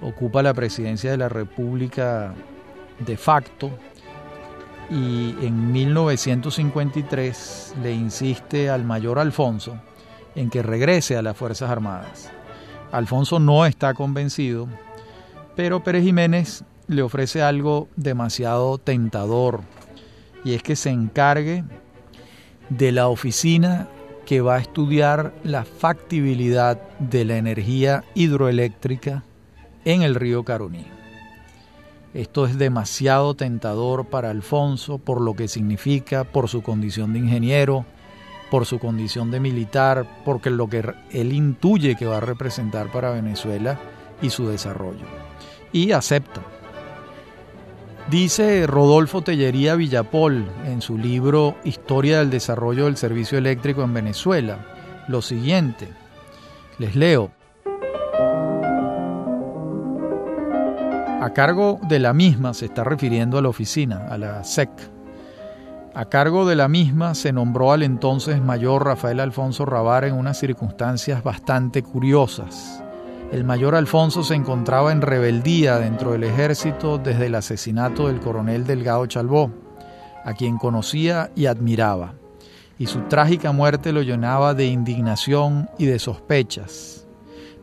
ocupa 0.00 0.42
la 0.42 0.54
presidencia 0.54 1.10
de 1.10 1.16
la 1.16 1.28
República 1.28 2.32
de 3.00 3.16
facto 3.16 3.70
y 4.88 5.34
en 5.44 5.72
1953 5.72 7.74
le 7.82 7.92
insiste 7.92 8.70
al 8.70 8.84
mayor 8.84 9.18
Alfonso 9.18 9.76
en 10.34 10.50
que 10.50 10.62
regrese 10.62 11.16
a 11.16 11.22
las 11.22 11.36
Fuerzas 11.36 11.70
Armadas. 11.70 12.30
Alfonso 12.92 13.40
no 13.40 13.66
está 13.66 13.94
convencido, 13.94 14.68
pero 15.56 15.82
Pérez 15.82 16.04
Jiménez 16.04 16.62
le 16.88 17.02
ofrece 17.02 17.42
algo 17.42 17.88
demasiado 17.96 18.78
tentador 18.78 19.60
y 20.44 20.54
es 20.54 20.62
que 20.62 20.76
se 20.76 20.90
encargue 20.90 21.64
de 22.68 22.92
la 22.92 23.08
oficina 23.08 23.88
que 24.24 24.40
va 24.40 24.56
a 24.56 24.60
estudiar 24.60 25.34
la 25.44 25.64
factibilidad 25.64 26.80
de 26.98 27.24
la 27.24 27.36
energía 27.36 28.04
hidroeléctrica 28.14 29.22
en 29.84 30.02
el 30.02 30.14
río 30.14 30.44
Caroní. 30.44 30.86
Esto 32.12 32.46
es 32.46 32.58
demasiado 32.58 33.34
tentador 33.34 34.06
para 34.06 34.30
Alfonso 34.30 34.98
por 34.98 35.20
lo 35.20 35.34
que 35.34 35.48
significa, 35.48 36.24
por 36.24 36.48
su 36.48 36.62
condición 36.62 37.12
de 37.12 37.18
ingeniero, 37.20 37.84
por 38.50 38.66
su 38.66 38.78
condición 38.78 39.30
de 39.30 39.40
militar, 39.40 40.22
porque 40.24 40.50
lo 40.50 40.68
que 40.68 40.82
él 41.10 41.32
intuye 41.32 41.96
que 41.96 42.06
va 42.06 42.18
a 42.18 42.20
representar 42.20 42.90
para 42.90 43.10
Venezuela 43.10 43.78
y 44.22 44.30
su 44.30 44.48
desarrollo. 44.48 45.04
Y 45.72 45.92
acepta. 45.92 46.42
Dice 48.10 48.68
Rodolfo 48.68 49.22
Tellería 49.22 49.74
Villapol 49.74 50.48
en 50.64 50.80
su 50.80 50.96
libro 50.96 51.56
Historia 51.64 52.20
del 52.20 52.30
desarrollo 52.30 52.84
del 52.84 52.96
servicio 52.96 53.36
eléctrico 53.36 53.82
en 53.82 53.94
Venezuela 53.94 54.58
lo 55.08 55.22
siguiente. 55.22 55.88
Les 56.78 56.94
leo. 56.94 57.32
A 61.20 61.30
cargo 61.34 61.80
de 61.88 61.98
la 61.98 62.12
misma 62.12 62.54
se 62.54 62.66
está 62.66 62.84
refiriendo 62.84 63.38
a 63.38 63.42
la 63.42 63.48
oficina, 63.48 64.06
a 64.08 64.18
la 64.18 64.44
SEC. 64.44 64.70
A 65.92 66.04
cargo 66.04 66.46
de 66.46 66.54
la 66.54 66.68
misma 66.68 67.14
se 67.16 67.32
nombró 67.32 67.72
al 67.72 67.82
entonces 67.82 68.40
mayor 68.40 68.84
Rafael 68.84 69.18
Alfonso 69.18 69.64
Rabar 69.64 70.04
en 70.04 70.14
unas 70.14 70.38
circunstancias 70.38 71.24
bastante 71.24 71.82
curiosas. 71.82 72.84
El 73.32 73.42
mayor 73.42 73.74
Alfonso 73.74 74.22
se 74.22 74.34
encontraba 74.34 74.92
en 74.92 75.02
rebeldía 75.02 75.78
dentro 75.78 76.12
del 76.12 76.22
ejército 76.22 76.98
desde 76.98 77.26
el 77.26 77.34
asesinato 77.34 78.06
del 78.06 78.20
coronel 78.20 78.64
Delgado 78.64 79.04
Chalbó, 79.06 79.50
a 80.24 80.34
quien 80.34 80.58
conocía 80.58 81.30
y 81.34 81.46
admiraba, 81.46 82.14
y 82.78 82.86
su 82.86 83.00
trágica 83.02 83.50
muerte 83.50 83.92
lo 83.92 84.02
llenaba 84.02 84.54
de 84.54 84.66
indignación 84.66 85.68
y 85.76 85.86
de 85.86 85.98
sospechas. 85.98 87.06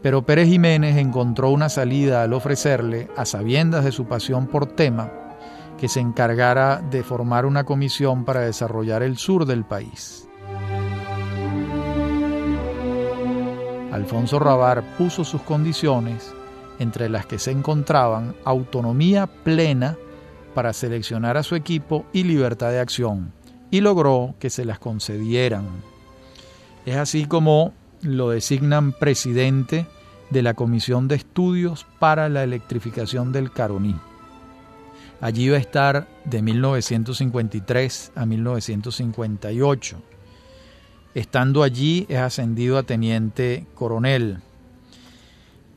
Pero 0.02 0.26
Pérez 0.26 0.50
Jiménez 0.50 0.98
encontró 0.98 1.50
una 1.50 1.70
salida 1.70 2.24
al 2.24 2.34
ofrecerle, 2.34 3.08
a 3.16 3.24
sabiendas 3.24 3.86
de 3.86 3.94
su 3.94 4.06
pasión 4.06 4.48
por 4.48 4.66
tema, 4.66 5.12
que 5.78 5.88
se 5.88 6.02
encargara 6.02 6.82
de 6.92 7.04
formar 7.04 7.46
una 7.46 7.64
comisión 7.64 8.26
para 8.26 8.42
desarrollar 8.42 9.02
el 9.02 9.18
sur 9.18 9.46
del 9.46 9.64
país. 9.64 10.28
Alfonso 13.94 14.40
Rabar 14.40 14.84
puso 14.98 15.24
sus 15.24 15.44
condiciones, 15.44 16.34
entre 16.80 17.10
las 17.10 17.28
que 17.28 17.38
se 17.38 17.52
encontraban 17.52 18.34
autonomía 18.44 19.28
plena 19.28 19.96
para 20.56 20.74
seleccionar 20.74 21.38
a 21.38 21.44
su 21.44 21.54
equipo 21.54 22.04
y 22.12 22.24
libertad 22.24 22.72
de 22.72 22.80
acción, 22.80 23.32
y 23.70 23.82
logró 23.82 24.34
que 24.40 24.50
se 24.50 24.66
las 24.66 24.80
concedieran. 24.80 25.68
Es 26.88 26.96
así 26.98 27.26
como 27.26 27.72
lo 28.02 28.32
designan 28.32 28.94
presidente 28.94 29.86
de 30.32 30.42
la 30.42 30.56
Comisión 30.56 31.08
de 31.08 31.14
Estudios 31.14 31.86
para 32.00 32.30
la 32.30 32.44
Electrificación 32.44 33.32
del 33.32 33.52
Caroní. 33.52 33.96
Allí 35.22 35.50
va 35.50 35.58
a 35.58 35.60
estar 35.60 36.08
de 36.26 36.42
1953 36.42 38.12
a 38.16 38.26
1958. 38.26 40.13
Estando 41.16 41.64
allí 41.64 42.06
es 42.10 42.20
ascendido 42.20 42.78
a 42.78 42.84
teniente 42.84 43.68
coronel 43.76 44.40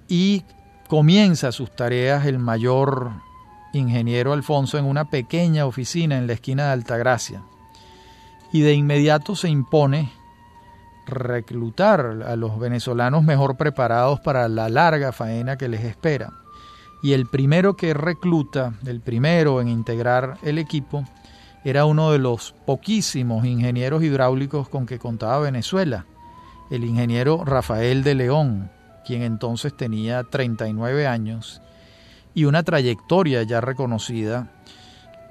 y 0.08 0.44
comienza 0.88 1.52
sus 1.52 1.74
tareas 1.74 2.26
el 2.26 2.38
mayor 2.38 3.10
ingeniero 3.72 4.32
Alfonso 4.32 4.78
en 4.78 4.84
una 4.84 5.10
pequeña 5.10 5.66
oficina 5.66 6.16
en 6.16 6.26
la 6.26 6.32
esquina 6.32 6.66
de 6.66 6.72
Altagracia 6.72 7.42
y 8.52 8.60
de 8.60 8.72
inmediato 8.72 9.36
se 9.36 9.48
impone 9.48 10.10
reclutar 11.06 12.22
a 12.26 12.36
los 12.36 12.58
venezolanos 12.58 13.22
mejor 13.22 13.56
preparados 13.56 14.20
para 14.20 14.48
la 14.48 14.68
larga 14.68 15.12
faena 15.12 15.56
que 15.56 15.68
les 15.68 15.84
espera. 15.84 16.32
Y 17.02 17.12
el 17.12 17.26
primero 17.26 17.76
que 17.76 17.94
recluta, 17.94 18.74
el 18.86 19.00
primero 19.00 19.60
en 19.60 19.68
integrar 19.68 20.38
el 20.42 20.58
equipo, 20.58 21.04
era 21.66 21.84
uno 21.84 22.12
de 22.12 22.20
los 22.20 22.54
poquísimos 22.64 23.44
ingenieros 23.44 24.04
hidráulicos 24.04 24.68
con 24.68 24.86
que 24.86 25.00
contaba 25.00 25.40
Venezuela, 25.40 26.06
el 26.70 26.84
ingeniero 26.84 27.44
Rafael 27.44 28.04
de 28.04 28.14
León, 28.14 28.70
quien 29.04 29.22
entonces 29.22 29.76
tenía 29.76 30.22
39 30.22 31.08
años 31.08 31.60
y 32.34 32.44
una 32.44 32.62
trayectoria 32.62 33.42
ya 33.42 33.60
reconocida 33.60 34.52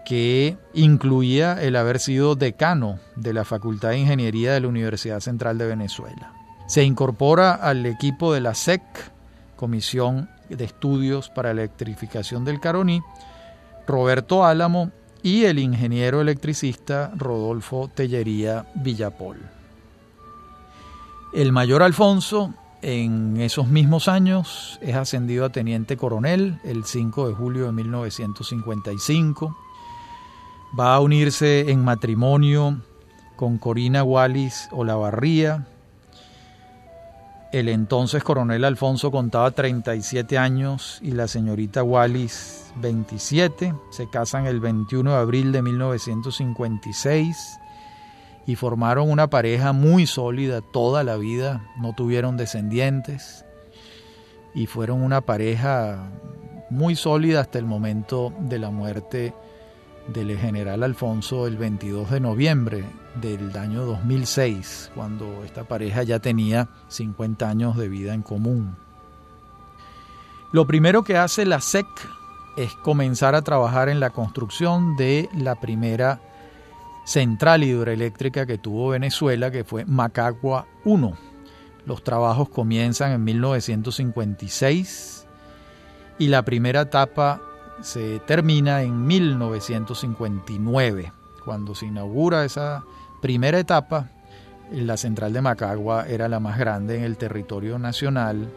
que 0.03 0.57
incluía 0.73 1.53
el 1.61 1.77
haber 1.77 2.01
sido 2.01 2.35
decano 2.35 2.99
de 3.15 3.31
la 3.31 3.45
Facultad 3.45 3.91
de 3.91 3.99
Ingeniería 3.99 4.51
de 4.51 4.59
la 4.59 4.67
Universidad 4.67 5.21
Central 5.21 5.57
de 5.57 5.67
Venezuela. 5.67 6.33
Se 6.67 6.83
incorpora 6.83 7.53
al 7.53 7.85
equipo 7.85 8.33
de 8.33 8.41
la 8.41 8.55
SEC, 8.55 8.81
Comisión 9.55 10.29
de 10.49 10.65
Estudios 10.65 11.29
para 11.29 11.53
la 11.53 11.61
Electrificación 11.61 12.43
del 12.43 12.59
Caroní, 12.59 13.01
Roberto 13.87 14.43
Álamo 14.43 14.91
y 15.25 15.45
el 15.45 15.57
ingeniero 15.57 16.21
electricista 16.21 17.11
Rodolfo 17.15 17.89
Tellería 17.91 18.67
Villapol. 18.75 19.39
El 21.33 21.51
mayor 21.51 21.81
Alfonso 21.81 22.53
en 22.83 23.41
esos 23.41 23.67
mismos 23.67 24.07
años 24.07 24.77
es 24.83 24.95
ascendido 24.95 25.43
a 25.43 25.49
teniente 25.49 25.97
coronel 25.97 26.59
el 26.63 26.85
5 26.85 27.27
de 27.27 27.33
julio 27.33 27.65
de 27.65 27.71
1955. 27.71 29.57
Va 30.79 30.93
a 30.93 30.99
unirse 30.99 31.71
en 31.71 31.83
matrimonio 31.83 32.79
con 33.35 33.57
Corina 33.57 34.03
Wallis 34.03 34.69
Olavarría. 34.73 35.65
El 37.55 37.69
entonces 37.69 38.21
coronel 38.21 38.65
Alfonso 38.65 39.11
contaba 39.11 39.49
37 39.49 40.37
años 40.37 40.99
y 41.01 41.11
la 41.11 41.29
señorita 41.29 41.83
Wallis 41.83 42.73
27, 42.81 43.73
se 43.91 44.09
casan 44.09 44.45
el 44.45 44.59
21 44.59 45.11
de 45.11 45.15
abril 45.15 45.53
de 45.53 45.61
1956 45.61 47.59
y 48.45 48.55
formaron 48.57 49.09
una 49.09 49.29
pareja 49.29 49.71
muy 49.71 50.05
sólida 50.05 50.59
toda 50.59 51.05
la 51.05 51.15
vida, 51.15 51.65
no 51.77 51.93
tuvieron 51.95 52.35
descendientes 52.35 53.45
y 54.53 54.65
fueron 54.65 55.01
una 55.01 55.21
pareja 55.21 56.11
muy 56.69 56.97
sólida 56.97 57.39
hasta 57.39 57.57
el 57.57 57.65
momento 57.65 58.33
de 58.37 58.59
la 58.59 58.69
muerte 58.69 59.33
del 60.07 60.37
general 60.37 60.83
Alfonso 60.83 61.47
el 61.47 61.57
22 61.57 62.11
de 62.11 62.19
noviembre 62.19 62.85
del 63.21 63.57
año 63.57 63.85
2006, 63.85 64.91
cuando 64.93 65.43
esta 65.43 65.63
pareja 65.63 66.03
ya 66.03 66.19
tenía 66.19 66.69
50 66.89 67.49
años 67.49 67.77
de 67.77 67.89
vida 67.89 68.13
en 68.13 68.21
común. 68.21 68.75
Lo 70.51 70.67
primero 70.67 71.03
que 71.03 71.17
hace 71.17 71.45
la 71.45 71.59
SEC 71.59 71.87
es 72.55 72.73
comenzar 72.75 73.35
a 73.35 73.41
trabajar 73.41 73.89
en 73.89 73.99
la 73.99 74.11
construcción 74.11 74.95
de 74.95 75.29
la 75.33 75.55
primera 75.55 76.21
central 77.05 77.63
hidroeléctrica 77.63 78.45
que 78.45 78.57
tuvo 78.57 78.89
Venezuela, 78.89 79.51
que 79.51 79.63
fue 79.63 79.85
Macagua 79.85 80.67
1. 80.85 81.13
Los 81.85 82.03
trabajos 82.03 82.49
comienzan 82.49 83.11
en 83.11 83.23
1956 83.23 85.27
y 86.17 86.27
la 86.27 86.43
primera 86.43 86.81
etapa 86.81 87.41
se 87.81 88.19
termina 88.19 88.83
en 88.83 89.05
1959, 89.05 91.11
cuando 91.43 91.75
se 91.75 91.87
inaugura 91.87 92.45
esa 92.45 92.85
primera 93.21 93.59
etapa. 93.59 94.09
La 94.71 94.97
central 94.97 95.33
de 95.33 95.41
Macagua 95.41 96.07
era 96.07 96.27
la 96.27 96.39
más 96.39 96.57
grande 96.57 96.97
en 96.97 97.03
el 97.03 97.17
territorio 97.17 97.77
nacional 97.77 98.49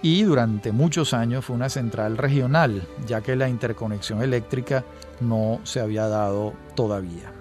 y 0.00 0.22
durante 0.22 0.72
muchos 0.72 1.12
años 1.12 1.44
fue 1.44 1.56
una 1.56 1.68
central 1.68 2.16
regional, 2.16 2.86
ya 3.06 3.20
que 3.20 3.36
la 3.36 3.48
interconexión 3.48 4.22
eléctrica 4.22 4.84
no 5.20 5.60
se 5.64 5.80
había 5.80 6.08
dado 6.08 6.54
todavía. 6.74 7.32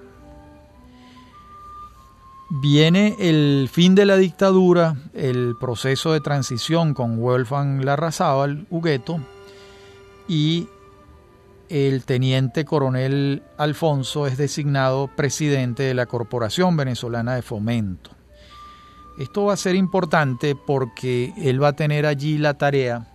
Viene 2.49 3.15
el 3.19 3.69
fin 3.71 3.93
de 3.93 4.05
la 4.05 4.15
dictadura, 4.15 4.95
el 5.13 5.55
proceso 5.59 6.13
de 6.13 6.21
transición 6.21 6.93
con 6.93 7.19
Wolfgang 7.19 7.83
Larrazábal 7.83 8.65
Hugueto 8.69 9.19
y 10.29 10.69
el 11.69 12.05
teniente 12.05 12.65
coronel 12.65 13.43
Alfonso 13.57 14.27
es 14.27 14.37
designado 14.37 15.09
presidente 15.15 15.83
de 15.83 15.93
la 15.93 16.05
Corporación 16.05 16.77
Venezolana 16.77 17.35
de 17.35 17.41
Fomento. 17.41 18.11
Esto 19.19 19.45
va 19.45 19.53
a 19.53 19.57
ser 19.57 19.75
importante 19.75 20.55
porque 20.55 21.33
él 21.37 21.61
va 21.61 21.69
a 21.69 21.75
tener 21.75 22.05
allí 22.05 22.37
la 22.37 22.53
tarea 22.53 23.07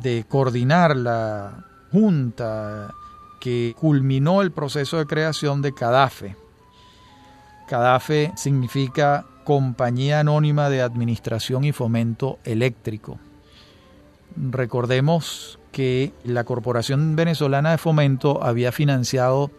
de 0.00 0.24
coordinar 0.28 0.96
la 0.96 1.64
junta 1.90 2.94
que 3.40 3.74
culminó 3.78 4.42
el 4.42 4.52
proceso 4.52 4.98
de 4.98 5.06
creación 5.06 5.60
de 5.60 5.74
CADAFE. 5.74 6.36
CADAFE 7.68 8.32
significa 8.36 9.26
Compañía 9.44 10.20
Anónima 10.20 10.70
de 10.70 10.80
Administración 10.80 11.64
y 11.64 11.72
Fomento 11.72 12.38
Eléctrico. 12.44 13.18
Recordemos 14.36 15.58
que 15.74 16.12
la 16.22 16.44
Corporación 16.44 17.16
Venezolana 17.16 17.72
de 17.72 17.78
Fomento 17.78 18.44
había 18.44 18.70
financiado 18.70 19.50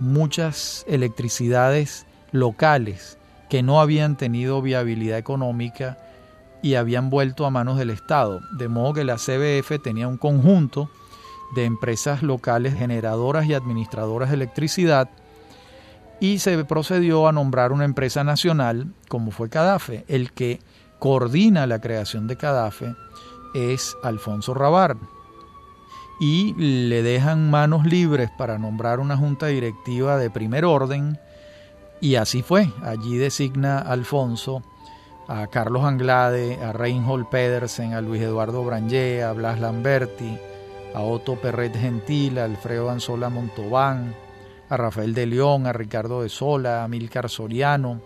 muchas 0.00 0.82
electricidades 0.88 2.06
locales 2.32 3.18
que 3.50 3.62
no 3.62 3.78
habían 3.78 4.16
tenido 4.16 4.62
viabilidad 4.62 5.18
económica 5.18 5.98
y 6.62 6.76
habían 6.76 7.10
vuelto 7.10 7.44
a 7.44 7.50
manos 7.50 7.76
del 7.76 7.90
Estado, 7.90 8.40
de 8.56 8.68
modo 8.68 8.94
que 8.94 9.04
la 9.04 9.16
CBF 9.16 9.82
tenía 9.82 10.08
un 10.08 10.16
conjunto 10.16 10.88
de 11.54 11.66
empresas 11.66 12.22
locales 12.22 12.74
generadoras 12.74 13.44
y 13.44 13.52
administradoras 13.52 14.30
de 14.30 14.36
electricidad 14.36 15.10
y 16.18 16.38
se 16.38 16.64
procedió 16.64 17.28
a 17.28 17.32
nombrar 17.32 17.72
una 17.72 17.84
empresa 17.84 18.24
nacional 18.24 18.94
como 19.08 19.32
fue 19.32 19.50
CADAFE. 19.50 20.06
El 20.08 20.32
que 20.32 20.60
coordina 20.98 21.66
la 21.66 21.78
creación 21.82 22.26
de 22.26 22.36
CADAFE 22.36 22.94
es 23.54 23.94
Alfonso 24.02 24.54
Rabar, 24.54 24.96
y 26.20 26.54
le 26.54 27.02
dejan 27.02 27.50
manos 27.50 27.86
libres 27.86 28.30
para 28.36 28.58
nombrar 28.58 29.00
una 29.00 29.16
junta 29.16 29.46
directiva 29.46 30.16
de 30.16 30.30
primer 30.30 30.64
orden 30.64 31.18
y 32.00 32.16
así 32.16 32.42
fue. 32.42 32.72
Allí 32.82 33.16
designa 33.16 33.78
Alfonso 33.78 34.62
a 35.28 35.46
Carlos 35.46 35.84
Anglade, 35.84 36.58
a 36.62 36.72
Reinhold 36.72 37.28
Pedersen, 37.28 37.92
a 37.92 38.00
Luis 38.00 38.22
Eduardo 38.22 38.64
Brangé, 38.64 39.22
a 39.22 39.32
Blas 39.32 39.60
Lamberti, 39.60 40.38
a 40.94 41.02
Otto 41.02 41.36
Perret 41.36 41.76
Gentil, 41.76 42.38
a 42.38 42.44
Alfredo 42.44 42.88
Anzola 42.90 43.28
Montobán, 43.28 44.14
a 44.70 44.76
Rafael 44.76 45.14
de 45.14 45.26
León, 45.26 45.66
a 45.66 45.72
Ricardo 45.72 46.22
de 46.22 46.30
Sola, 46.30 46.82
a 46.82 46.88
Milcar 46.88 47.28
Soriano, 47.28 48.00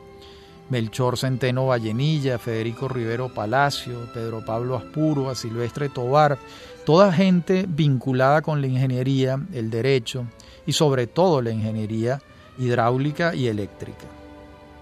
Melchor 0.68 1.16
Centeno 1.16 1.66
Vallenilla, 1.66 2.38
Federico 2.38 2.88
Rivero 2.88 3.32
Palacio, 3.32 4.10
Pedro 4.12 4.44
Pablo 4.44 4.76
Aspuro, 4.76 5.30
a 5.30 5.34
Silvestre 5.34 5.90
Tobar, 5.90 6.38
toda 6.84 7.12
gente 7.12 7.66
vinculada 7.68 8.42
con 8.42 8.60
la 8.60 8.66
ingeniería, 8.66 9.40
el 9.52 9.70
derecho 9.70 10.26
y 10.66 10.72
sobre 10.72 11.06
todo 11.06 11.40
la 11.42 11.50
ingeniería 11.50 12.20
hidráulica 12.58 13.34
y 13.34 13.48
eléctrica. 13.48 14.06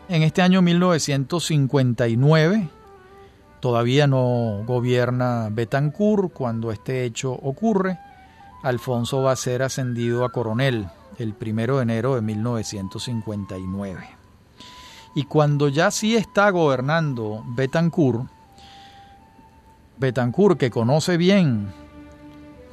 En 0.08 0.22
este 0.22 0.42
año 0.42 0.62
1959 0.62 2.68
todavía 3.60 4.06
no 4.06 4.62
gobierna 4.66 5.48
Betancourt 5.52 6.32
cuando 6.32 6.72
este 6.72 7.04
hecho 7.04 7.32
ocurre. 7.32 7.98
Alfonso 8.62 9.22
va 9.22 9.32
a 9.32 9.36
ser 9.36 9.62
ascendido 9.62 10.24
a 10.24 10.30
coronel 10.30 10.88
el 11.18 11.34
primero 11.34 11.76
de 11.76 11.82
enero 11.84 12.14
de 12.14 12.22
1959. 12.22 14.08
Y 15.14 15.24
cuando 15.24 15.68
ya 15.68 15.90
sí 15.90 16.16
está 16.16 16.48
gobernando 16.50 17.44
Betancourt, 17.48 18.26
Betancourt, 19.98 20.58
que 20.58 20.70
conoce 20.70 21.18
bien 21.18 21.68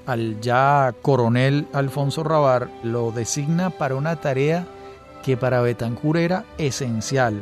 al 0.08 0.40
ya 0.40 0.96
coronel 1.02 1.68
Alfonso 1.74 2.24
Rabar, 2.24 2.70
lo 2.82 3.12
designa 3.12 3.70
para 3.70 3.96
una 3.96 4.16
tarea 4.16 4.66
que 5.24 5.36
para 5.36 5.62
Betancur 5.62 6.18
era 6.18 6.46
esencial. 6.58 7.42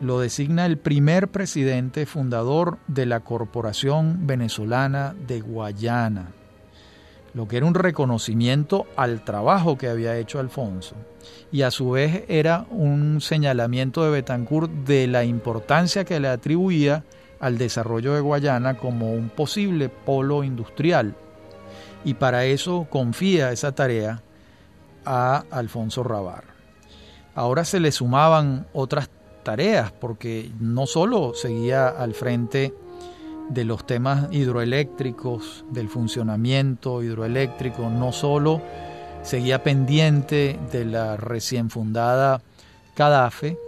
Lo 0.00 0.20
designa 0.20 0.66
el 0.66 0.76
primer 0.76 1.28
presidente 1.28 2.04
fundador 2.04 2.78
de 2.88 3.06
la 3.06 3.20
Corporación 3.20 4.26
Venezolana 4.26 5.14
de 5.26 5.40
Guayana, 5.40 6.32
lo 7.32 7.48
que 7.48 7.56
era 7.56 7.66
un 7.66 7.74
reconocimiento 7.74 8.86
al 8.96 9.24
trabajo 9.24 9.78
que 9.78 9.88
había 9.88 10.18
hecho 10.18 10.38
Alfonso 10.38 10.94
y 11.50 11.62
a 11.62 11.70
su 11.70 11.90
vez 11.90 12.24
era 12.28 12.66
un 12.70 13.20
señalamiento 13.20 14.04
de 14.04 14.10
Betancourt 14.10 14.70
de 14.70 15.06
la 15.06 15.24
importancia 15.24 16.04
que 16.04 16.20
le 16.20 16.28
atribuía 16.28 17.04
al 17.40 17.56
desarrollo 17.56 18.12
de 18.12 18.20
Guayana 18.20 18.76
como 18.76 19.12
un 19.12 19.30
posible 19.30 19.88
polo 19.88 20.44
industrial 20.44 21.14
y 22.04 22.14
para 22.14 22.44
eso 22.44 22.86
confía 22.90 23.52
esa 23.52 23.72
tarea 23.72 24.22
a 25.04 25.44
Alfonso 25.50 26.02
Rabar. 26.02 26.44
Ahora 27.34 27.64
se 27.64 27.80
le 27.80 27.92
sumaban 27.92 28.66
otras 28.72 29.10
tareas 29.42 29.92
porque 29.92 30.50
no 30.60 30.86
solo 30.86 31.34
seguía 31.34 31.88
al 31.88 32.14
frente 32.14 32.74
de 33.48 33.64
los 33.64 33.86
temas 33.86 34.28
hidroeléctricos, 34.30 35.64
del 35.70 35.88
funcionamiento 35.88 37.02
hidroeléctrico, 37.02 37.90
no 37.90 38.12
solo 38.12 38.62
seguía 39.22 39.62
pendiente 39.62 40.58
de 40.70 40.84
la 40.84 41.16
recién 41.16 41.70
fundada 41.70 42.42
CADAFE, 42.94 43.58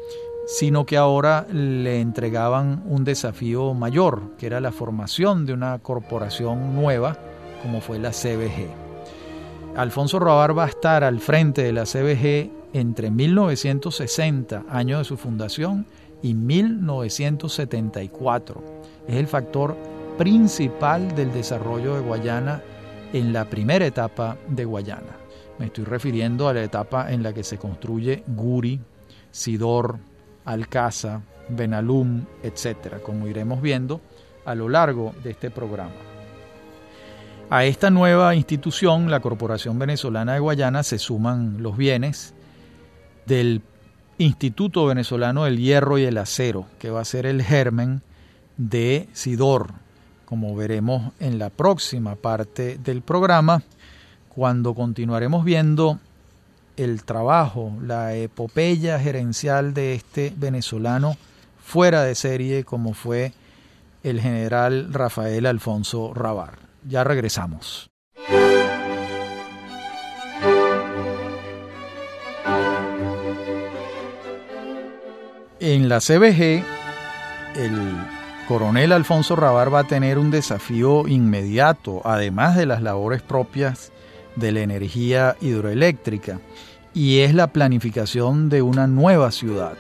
sino 0.47 0.85
que 0.85 0.97
ahora 0.97 1.47
le 1.51 2.01
entregaban 2.01 2.83
un 2.87 3.05
desafío 3.05 3.73
mayor, 3.75 4.37
que 4.39 4.47
era 4.47 4.61
la 4.61 4.73
formación 4.73 5.47
de 5.47 5.55
una 5.55 5.79
corporación 5.79 6.75
nueva 6.75 7.17
como 7.65 7.81
fue 7.81 7.99
la 7.99 8.11
CBG. 8.11 8.69
Alfonso 9.75 10.21
Rabar 10.21 10.57
va 10.57 10.67
a 10.67 10.69
estar 10.69 11.03
al 11.03 11.19
frente 11.19 11.63
de 11.63 11.73
la 11.73 11.85
CBG 11.85 12.51
entre 12.75 13.11
1960, 13.11 14.67
año 14.69 14.99
de 14.99 15.05
su 15.05 15.17
fundación, 15.17 15.87
y 16.23 16.35
1974. 16.35 18.63
Es 19.09 19.17
el 19.17 19.27
factor 19.27 19.77
principal 20.19 21.15
del 21.15 21.33
desarrollo 21.33 21.95
de 21.95 22.03
Guayana 22.03 22.63
en 23.15 23.33
la 23.33 23.47
primera 23.47 23.87
etapa 23.87 24.37
de 24.49 24.67
Guayana. 24.67 25.17
Me 25.59 25.67
estoy 25.67 25.85
refiriendo 25.85 26.49
a 26.49 26.53
la 26.53 26.63
etapa 26.63 27.13
en 27.13 27.23
la 27.23 27.33
que 27.33 27.45
se 27.45 27.57
construye 27.57 28.25
Guri, 28.27 28.79
Sidor, 29.31 29.99
Alcaza, 30.45 31.23
Benalum, 31.49 32.27
etc., 32.43 33.01
como 33.03 33.27
iremos 33.27 33.63
viendo 33.63 34.03
a 34.45 34.55
lo 34.55 34.69
largo 34.69 35.15
de 35.25 35.31
este 35.31 35.51
programa. 35.51 36.14
A 37.51 37.65
esta 37.65 37.91
nueva 37.91 38.35
institución, 38.35 39.11
la 39.11 39.21
Corporación 39.21 39.79
Venezolana 39.79 40.33
de 40.33 40.41
Guayana, 40.41 40.83
se 40.83 40.99
suman 40.99 41.63
los 41.63 41.77
bienes 41.77 42.35
del 43.27 43.63
Instituto 44.19 44.87
Venezolano 44.87 45.45
del 45.45 45.59
Hierro 45.59 45.99
y 45.99 46.05
el 46.05 46.19
Acero, 46.19 46.67
que 46.79 46.91
va 46.91 47.03
a 47.03 47.05
ser 47.05 47.27
el 47.27 47.43
germen 47.43 48.03
de 48.57 49.09
Sidor, 49.13 49.73
como 50.25 50.57
veremos 50.57 51.13
en 51.21 51.39
la 51.39 51.51
próxima 51.51 52.17
parte 52.17 52.79
del 52.79 53.03
programa, 53.03 53.63
cuando 54.31 54.75
continuaremos 54.75 55.45
viendo 55.45 56.01
el 56.77 57.05
trabajo, 57.05 57.73
la 57.83 58.15
epopeya 58.17 58.99
gerencial 58.99 59.75
de 59.75 59.95
este 59.95 60.33
venezolano 60.37 61.17
fuera 61.63 62.03
de 62.03 62.15
serie 62.15 62.65
como 62.65 62.95
fue 62.95 63.33
el 64.03 64.21
general 64.21 64.93
Rafael 64.93 65.47
Alfonso 65.47 66.13
Rabar. 66.15 66.64
Ya 66.87 67.05
regresamos. 67.05 67.91
En 75.61 75.89
la 75.89 76.01
CBG, 76.01 76.63
el 77.57 77.97
coronel 78.47 78.93
Alfonso 78.93 79.35
Rabar 79.35 79.73
va 79.73 79.81
a 79.81 79.85
tener 79.85 80.19
un 80.19 80.31
desafío 80.31 81.09
inmediato, 81.09 82.03
además 82.05 82.57
de 82.57 82.67
las 82.67 82.83
labores 82.83 83.23
propias 83.23 83.91
de 84.37 84.53
la 84.53 84.61
energía 84.61 85.37
hidroeléctrica, 85.41 86.41
y 86.93 87.21
es 87.21 87.35
la 87.35 87.47
planificación 87.47 88.51
de 88.51 88.61
una 88.61 88.87
nueva 88.87 89.31
ciudad, 89.31 89.75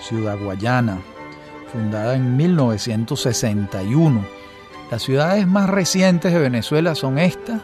Ciudad 0.00 0.38
Guayana, 0.38 0.98
fundada 1.72 2.14
en 2.14 2.36
1961. 2.36 4.37
Las 4.90 5.02
ciudades 5.02 5.46
más 5.46 5.68
recientes 5.68 6.32
de 6.32 6.38
Venezuela 6.38 6.94
son 6.94 7.18
esta 7.18 7.60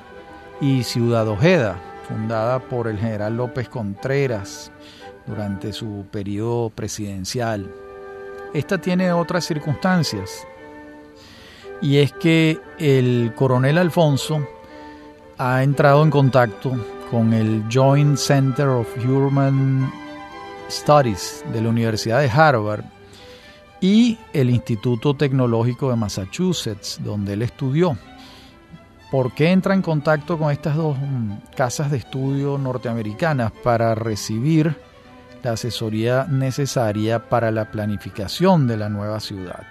y 0.60 0.82
Ciudad 0.82 1.26
Ojeda, 1.26 1.76
fundada 2.06 2.58
por 2.58 2.86
el 2.86 2.98
general 2.98 3.38
López 3.38 3.70
Contreras 3.70 4.70
durante 5.26 5.72
su 5.72 6.04
periodo 6.10 6.68
presidencial. 6.68 7.70
Esta 8.52 8.76
tiene 8.76 9.10
otras 9.10 9.46
circunstancias 9.46 10.46
y 11.80 11.96
es 11.96 12.12
que 12.12 12.60
el 12.78 13.32
coronel 13.34 13.78
Alfonso 13.78 14.46
ha 15.38 15.62
entrado 15.62 16.02
en 16.02 16.10
contacto 16.10 16.72
con 17.10 17.32
el 17.32 17.64
Joint 17.72 18.18
Center 18.18 18.68
of 18.68 18.86
Human 19.02 19.90
Studies 20.70 21.42
de 21.54 21.62
la 21.62 21.70
Universidad 21.70 22.20
de 22.20 22.28
Harvard 22.28 22.84
y 23.84 24.16
el 24.32 24.48
Instituto 24.48 25.12
Tecnológico 25.12 25.90
de 25.90 25.96
Massachusetts, 25.96 26.98
donde 27.04 27.34
él 27.34 27.42
estudió. 27.42 27.98
¿Por 29.10 29.34
qué 29.34 29.50
entra 29.50 29.74
en 29.74 29.82
contacto 29.82 30.38
con 30.38 30.50
estas 30.50 30.74
dos 30.74 30.96
mm, 30.98 31.52
casas 31.54 31.90
de 31.90 31.98
estudio 31.98 32.56
norteamericanas? 32.56 33.52
Para 33.52 33.94
recibir 33.94 34.74
la 35.42 35.52
asesoría 35.52 36.24
necesaria 36.24 37.28
para 37.28 37.50
la 37.50 37.70
planificación 37.70 38.66
de 38.66 38.78
la 38.78 38.88
nueva 38.88 39.20
ciudad. 39.20 39.64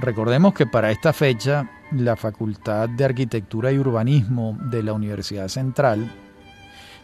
Recordemos 0.00 0.52
que 0.52 0.66
para 0.66 0.90
esta 0.90 1.12
fecha 1.12 1.70
la 1.92 2.16
Facultad 2.16 2.88
de 2.88 3.04
Arquitectura 3.04 3.70
y 3.70 3.78
Urbanismo 3.78 4.58
de 4.60 4.82
la 4.82 4.92
Universidad 4.92 5.46
Central 5.46 6.10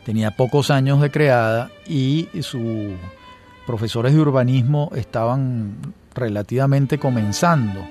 tenía 0.04 0.32
pocos 0.32 0.72
años 0.72 1.00
de 1.00 1.12
creada 1.12 1.70
y 1.86 2.28
sus 2.40 2.96
profesores 3.64 4.12
de 4.12 4.20
urbanismo 4.20 4.90
estaban 4.96 5.76
relativamente 6.14 6.98
comenzando 6.98 7.86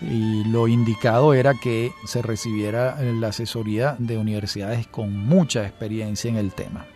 y 0.00 0.44
lo 0.44 0.68
indicado 0.68 1.32
era 1.34 1.54
que 1.54 1.92
se 2.04 2.22
recibiera 2.22 3.00
la 3.00 3.28
asesoría 3.28 3.96
de 3.98 4.18
universidades 4.18 4.86
con 4.86 5.16
mucha 5.16 5.66
experiencia 5.66 6.28
en 6.28 6.36
el 6.36 6.52
tema. 6.52 6.86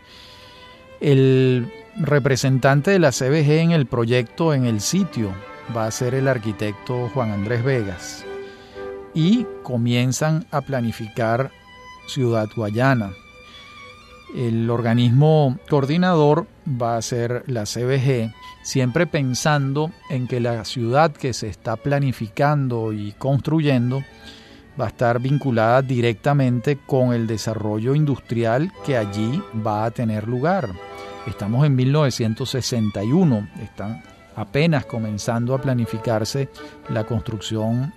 El 1.01 1.73
representante 1.97 2.91
de 2.91 2.99
la 2.99 3.11
CBG 3.11 3.51
en 3.53 3.71
el 3.73 3.87
proyecto, 3.87 4.53
en 4.53 4.67
el 4.67 4.81
sitio, 4.81 5.33
va 5.75 5.87
a 5.87 5.91
ser 5.91 6.15
el 6.15 6.29
arquitecto 6.29 7.09
Juan 7.15 7.31
Andrés 7.31 7.65
Vegas. 7.65 8.25
Y 9.15 9.47
comienzan 9.63 10.47
a 10.51 10.61
planificar 10.61 11.51
Ciudad 12.07 12.49
Guayana. 12.55 13.13
El 14.35 14.71
organismo 14.71 15.59
coordinador 15.69 16.47
va 16.67 16.97
a 16.97 17.03
ser 17.03 17.43
la 17.47 17.65
CBG, 17.65 18.33
siempre 18.63 19.07
pensando 19.07 19.91
en 20.09 20.29
que 20.29 20.39
la 20.39 20.65
ciudad 20.65 21.13
que 21.13 21.33
se 21.33 21.49
está 21.49 21.77
planificando 21.77 22.93
y 22.93 23.13
construyendo 23.13 24.05
va 24.81 24.87
a 24.87 24.89
estar 24.89 25.21
vinculada 25.21 25.83
directamente 25.83 26.79
con 26.87 27.13
el 27.13 27.27
desarrollo 27.27 27.95
industrial 27.95 28.73
que 28.87 28.97
allí 28.97 29.43
va 29.67 29.85
a 29.85 29.91
tener 29.91 30.29
lugar. 30.29 30.71
Estamos 31.27 31.67
en 31.67 31.75
1961, 31.75 33.49
están 33.63 34.03
apenas 34.37 34.87
comenzando 34.87 35.55
a 35.55 35.61
planificarse 35.61 36.49
la 36.89 37.05
construcción 37.05 37.93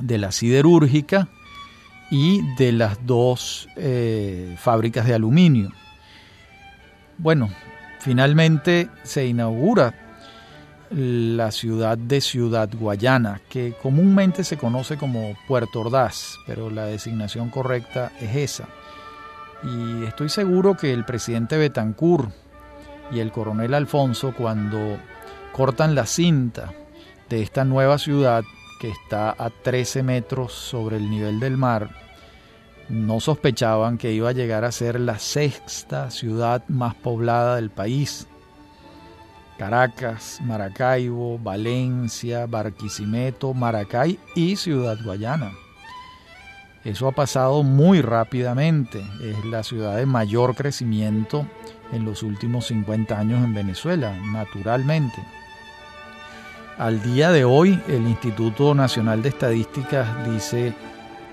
de 0.00 0.18
la 0.18 0.32
siderúrgica 0.32 1.28
y 2.16 2.42
de 2.54 2.70
las 2.70 3.04
dos 3.04 3.68
eh, 3.74 4.54
fábricas 4.56 5.04
de 5.04 5.14
aluminio. 5.14 5.72
Bueno, 7.18 7.50
finalmente 7.98 8.88
se 9.02 9.26
inaugura 9.26 9.92
la 10.90 11.50
ciudad 11.50 11.98
de 11.98 12.20
Ciudad 12.20 12.70
Guayana, 12.72 13.40
que 13.48 13.74
comúnmente 13.82 14.44
se 14.44 14.56
conoce 14.56 14.96
como 14.96 15.34
Puerto 15.48 15.80
Ordaz, 15.80 16.36
pero 16.46 16.70
la 16.70 16.84
designación 16.84 17.50
correcta 17.50 18.12
es 18.20 18.36
esa. 18.36 18.68
Y 19.64 20.04
estoy 20.04 20.28
seguro 20.28 20.76
que 20.76 20.92
el 20.92 21.04
presidente 21.04 21.56
Betancourt 21.56 22.30
y 23.10 23.18
el 23.18 23.32
coronel 23.32 23.74
Alfonso 23.74 24.32
cuando 24.38 24.98
cortan 25.50 25.96
la 25.96 26.06
cinta 26.06 26.72
de 27.28 27.42
esta 27.42 27.64
nueva 27.64 27.98
ciudad 27.98 28.44
que 28.80 28.90
está 28.90 29.34
a 29.36 29.50
13 29.50 30.04
metros 30.04 30.52
sobre 30.52 30.98
el 30.98 31.10
nivel 31.10 31.40
del 31.40 31.56
mar, 31.56 32.03
no 32.88 33.20
sospechaban 33.20 33.98
que 33.98 34.12
iba 34.12 34.28
a 34.28 34.32
llegar 34.32 34.64
a 34.64 34.72
ser 34.72 35.00
la 35.00 35.18
sexta 35.18 36.10
ciudad 36.10 36.62
más 36.68 36.94
poblada 36.94 37.56
del 37.56 37.70
país. 37.70 38.26
Caracas, 39.58 40.40
Maracaibo, 40.42 41.38
Valencia, 41.38 42.46
Barquisimeto, 42.46 43.54
Maracay 43.54 44.18
y 44.34 44.56
Ciudad 44.56 44.98
Guayana. 45.02 45.52
Eso 46.84 47.08
ha 47.08 47.12
pasado 47.12 47.62
muy 47.62 48.02
rápidamente. 48.02 49.02
Es 49.22 49.44
la 49.46 49.62
ciudad 49.62 49.96
de 49.96 50.06
mayor 50.06 50.54
crecimiento 50.54 51.46
en 51.92 52.04
los 52.04 52.22
últimos 52.22 52.66
50 52.66 53.18
años 53.18 53.42
en 53.42 53.54
Venezuela, 53.54 54.14
naturalmente. 54.32 55.24
Al 56.76 57.00
día 57.02 57.30
de 57.30 57.44
hoy, 57.44 57.80
el 57.88 58.06
Instituto 58.06 58.74
Nacional 58.74 59.22
de 59.22 59.28
Estadísticas 59.28 60.28
dice 60.28 60.74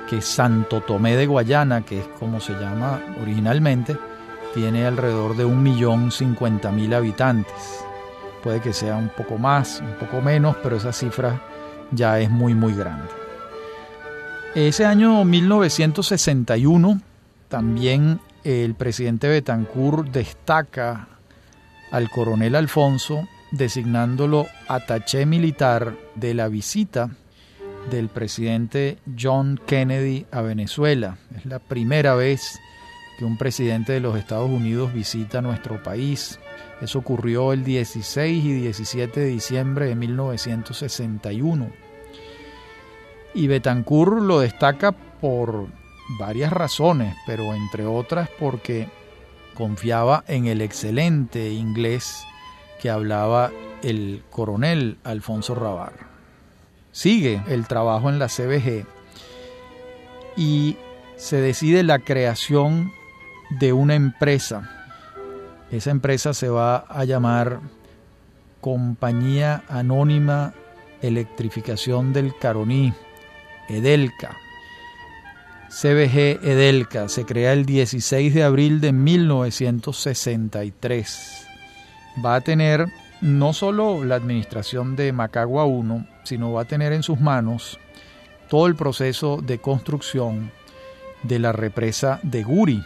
que 0.10 0.22
Santo 0.22 0.82
Tomé 0.82 1.16
de 1.16 1.26
Guayana, 1.26 1.82
que 1.82 2.00
es 2.00 2.08
como 2.20 2.40
se 2.40 2.54
llama 2.54 3.00
originalmente, 3.22 3.98
tiene 4.54 4.86
alrededor 4.86 5.36
de 5.36 5.46
1.050.000 5.46 6.94
habitantes. 6.94 7.86
Puede 8.44 8.60
que 8.60 8.74
sea 8.74 8.96
un 8.96 9.10
poco 9.10 9.38
más, 9.38 9.82
un 9.82 9.94
poco 9.96 10.22
menos, 10.22 10.56
pero 10.62 10.76
esa 10.76 10.92
cifra 10.92 11.42
ya 11.92 12.20
es 12.20 12.30
muy, 12.30 12.54
muy 12.54 12.74
grande. 12.74 13.08
Ese 14.56 14.86
año 14.86 15.24
1961 15.24 17.00
también 17.48 18.20
el 18.44 18.76
presidente 18.76 19.30
Betancourt 19.30 20.10
destaca 20.10 21.08
al 21.92 22.10
coronel 22.10 22.56
Alfonso 22.56 23.28
designándolo 23.52 24.48
ataché 24.68 25.26
militar 25.26 25.96
de 26.16 26.34
la 26.34 26.48
visita 26.48 27.12
del 27.90 28.10
presidente 28.10 28.98
John 29.20 29.60
Kennedy 29.66 30.26
a 30.32 30.42
Venezuela. 30.42 31.18
Es 31.36 31.46
la 31.46 31.60
primera 31.60 32.16
vez 32.16 32.60
que 33.18 33.26
un 33.26 33.38
presidente 33.38 33.94
de 33.94 34.00
los 34.00 34.18
Estados 34.18 34.50
Unidos 34.50 34.94
visita 34.94 35.42
nuestro 35.42 35.82
país. 35.82 36.40
Eso 36.82 37.00
ocurrió 37.00 37.54
el 37.54 37.64
16 37.64 38.46
y 38.46 38.54
17 38.54 39.20
de 39.20 39.28
diciembre 39.28 39.86
de 39.88 39.96
1961. 39.96 41.70
Y 43.34 43.48
Betancourt 43.48 44.22
lo 44.22 44.40
destaca 44.40 44.92
por 44.92 45.68
varias 46.20 46.52
razones, 46.52 47.16
pero 47.26 47.54
entre 47.54 47.86
otras 47.86 48.30
porque 48.40 48.90
confiaba 49.54 50.24
en 50.28 50.48
el 50.48 50.62
excelente 50.62 51.52
inglés 51.52 52.26
que 52.82 52.90
hablaba 52.90 53.52
el 53.84 54.24
coronel 54.30 54.98
Alfonso 55.04 55.56
Rabar. 55.56 56.11
Sigue 56.92 57.42
el 57.48 57.68
trabajo 57.68 58.10
en 58.10 58.20
la 58.20 58.28
CBG 58.28 58.86
y 60.36 60.76
se 61.16 61.38
decide 61.38 61.84
la 61.84 62.00
creación 62.00 62.92
de 63.60 63.72
una 63.74 63.96
empresa. 63.96 64.70
Esa 65.72 65.92
empresa 65.92 66.34
se 66.34 66.50
va 66.50 66.78
a 66.78 67.04
llamar 67.06 67.60
Compañía 68.60 69.64
Anónima 69.70 70.56
Electrificación 71.02 72.12
del 72.14 72.36
Caroní 72.38 72.94
Edelca. 73.70 74.36
CBG 75.70 76.44
Edelca 76.44 77.08
se 77.08 77.26
crea 77.26 77.54
el 77.54 77.66
16 77.66 78.34
de 78.34 78.44
abril 78.44 78.82
de 78.82 78.92
1963. 78.92 81.48
Va 82.24 82.36
a 82.36 82.42
tener 82.42 82.88
no 83.22 83.54
solo 83.54 84.04
la 84.04 84.16
administración 84.16 84.96
de 84.96 85.14
Macagua 85.14 85.66
1, 85.66 86.08
sino 86.24 86.54
va 86.54 86.64
a 86.64 86.66
tener 86.66 86.92
en 86.92 87.04
sus 87.04 87.20
manos 87.20 87.80
todo 88.50 88.66
el 88.68 88.76
proceso 88.76 89.40
de 89.42 89.60
construcción 89.60 90.52
de 91.24 91.40
la 91.40 91.52
represa 91.52 92.20
de 92.24 92.44
Guri, 92.44 92.84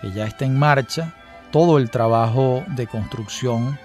que 0.00 0.10
ya 0.12 0.26
está 0.26 0.44
en 0.44 0.58
marcha 0.58 1.14
todo 1.50 1.78
el 1.78 1.88
trabajo 1.90 2.62
de 2.68 2.86
construcción. 2.86 3.78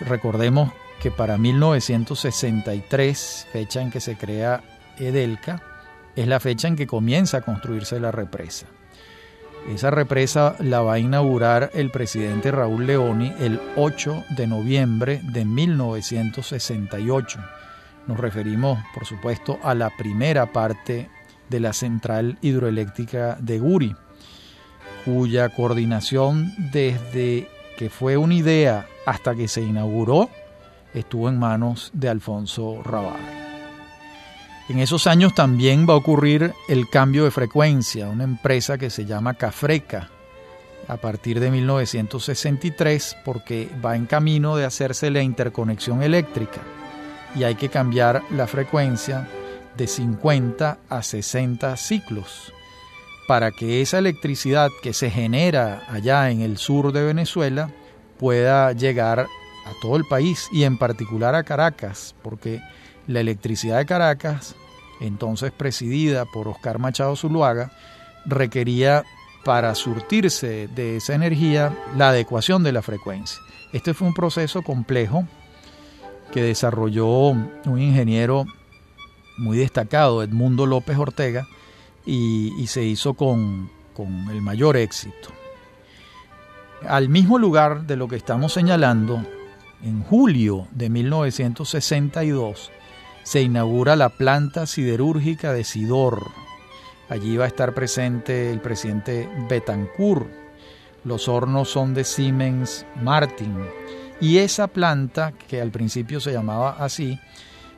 Recordemos 0.00 0.72
que 1.00 1.10
para 1.10 1.36
1963, 1.36 3.48
fecha 3.52 3.82
en 3.82 3.90
que 3.90 4.00
se 4.00 4.16
crea 4.16 4.62
Edelca, 4.98 5.62
es 6.14 6.28
la 6.28 6.40
fecha 6.40 6.68
en 6.68 6.76
que 6.76 6.86
comienza 6.86 7.38
a 7.38 7.42
construirse 7.42 7.98
la 7.98 8.12
represa. 8.12 8.66
Esa 9.68 9.90
represa 9.90 10.56
la 10.58 10.80
va 10.80 10.94
a 10.94 10.98
inaugurar 10.98 11.70
el 11.74 11.90
presidente 11.90 12.50
Raúl 12.50 12.86
Leoni 12.86 13.32
el 13.38 13.60
8 13.76 14.24
de 14.30 14.46
noviembre 14.46 15.20
de 15.22 15.44
1968. 15.44 17.38
Nos 18.06 18.18
referimos, 18.18 18.78
por 18.94 19.06
supuesto, 19.06 19.58
a 19.62 19.74
la 19.74 19.90
primera 19.96 20.52
parte 20.52 21.08
de 21.48 21.60
la 21.60 21.72
central 21.72 22.38
hidroeléctrica 22.40 23.36
de 23.40 23.58
Guri, 23.58 23.94
cuya 25.04 25.48
coordinación 25.50 26.52
desde 26.72 27.48
que 27.76 27.90
fue 27.90 28.16
una 28.16 28.34
idea 28.34 28.86
hasta 29.06 29.34
que 29.34 29.48
se 29.48 29.60
inauguró 29.60 30.30
estuvo 30.94 31.28
en 31.28 31.38
manos 31.38 31.90
de 31.94 32.08
Alfonso 32.08 32.82
Rabar. 32.82 33.39
En 34.70 34.78
esos 34.78 35.08
años 35.08 35.34
también 35.34 35.84
va 35.84 35.94
a 35.94 35.96
ocurrir 35.96 36.54
el 36.68 36.88
cambio 36.88 37.24
de 37.24 37.32
frecuencia, 37.32 38.08
una 38.08 38.22
empresa 38.22 38.78
que 38.78 38.88
se 38.88 39.04
llama 39.04 39.34
Cafreca, 39.34 40.10
a 40.86 40.96
partir 40.96 41.40
de 41.40 41.50
1963, 41.50 43.16
porque 43.24 43.68
va 43.84 43.96
en 43.96 44.06
camino 44.06 44.54
de 44.54 44.64
hacerse 44.64 45.10
la 45.10 45.22
interconexión 45.22 46.04
eléctrica. 46.04 46.60
Y 47.34 47.42
hay 47.42 47.56
que 47.56 47.68
cambiar 47.68 48.22
la 48.30 48.46
frecuencia 48.46 49.28
de 49.76 49.88
50 49.88 50.78
a 50.88 51.02
60 51.02 51.76
ciclos. 51.76 52.52
Para 53.26 53.50
que 53.50 53.82
esa 53.82 53.98
electricidad 53.98 54.70
que 54.84 54.92
se 54.92 55.10
genera 55.10 55.82
allá 55.88 56.30
en 56.30 56.42
el 56.42 56.58
sur 56.58 56.92
de 56.92 57.02
Venezuela 57.02 57.70
pueda 58.20 58.70
llegar 58.70 59.18
a 59.18 59.80
todo 59.82 59.96
el 59.96 60.04
país 60.04 60.46
y 60.52 60.62
en 60.62 60.78
particular 60.78 61.34
a 61.34 61.42
Caracas, 61.42 62.14
porque 62.22 62.60
la 63.10 63.20
electricidad 63.20 63.78
de 63.78 63.86
Caracas 63.86 64.54
entonces 65.00 65.50
presidida 65.50 66.26
por 66.26 66.46
Oscar 66.46 66.78
Machado 66.78 67.16
Zuluaga, 67.16 67.72
requería 68.26 69.02
para 69.44 69.74
surtirse 69.74 70.68
de 70.68 70.98
esa 70.98 71.14
energía 71.14 71.74
la 71.96 72.10
adecuación 72.10 72.62
de 72.62 72.72
la 72.72 72.82
frecuencia. 72.82 73.40
Este 73.72 73.94
fue 73.94 74.08
un 74.08 74.14
proceso 74.14 74.62
complejo 74.62 75.26
que 76.32 76.42
desarrolló 76.42 77.08
un 77.08 77.80
ingeniero 77.80 78.44
muy 79.38 79.56
destacado, 79.56 80.22
Edmundo 80.22 80.66
López 80.66 80.98
Ortega, 80.98 81.48
y, 82.04 82.66
se 82.66 82.82
hizo 82.84 83.14
con, 83.14 83.70
con 83.94 84.28
el 84.30 84.42
mayor 84.42 84.76
éxito. 84.76 85.30
Al 86.86 87.08
mismo 87.08 87.38
lugar 87.38 87.86
de 87.86 87.96
lo 87.96 88.08
que 88.08 88.16
estamos 88.16 88.52
señalando, 88.52 89.24
en 89.82 90.02
julio 90.02 90.66
de 90.72 90.90
1962, 90.90 92.70
se 93.22 93.42
inaugura 93.42 93.96
la 93.96 94.08
planta 94.10 94.66
siderúrgica 94.66 95.52
de 95.52 95.64
Sidor. 95.64 96.30
Allí 97.08 97.36
va 97.36 97.44
a 97.44 97.48
estar 97.48 97.74
presente 97.74 98.50
el 98.50 98.60
presidente 98.60 99.28
Betancourt. 99.48 100.28
Los 101.04 101.28
hornos 101.28 101.68
son 101.68 101.94
de 101.94 102.04
Siemens 102.04 102.86
Martin. 103.02 103.56
Y 104.20 104.38
esa 104.38 104.66
planta, 104.66 105.32
que 105.32 105.60
al 105.60 105.70
principio 105.70 106.20
se 106.20 106.32
llamaba 106.32 106.76
así, 106.78 107.18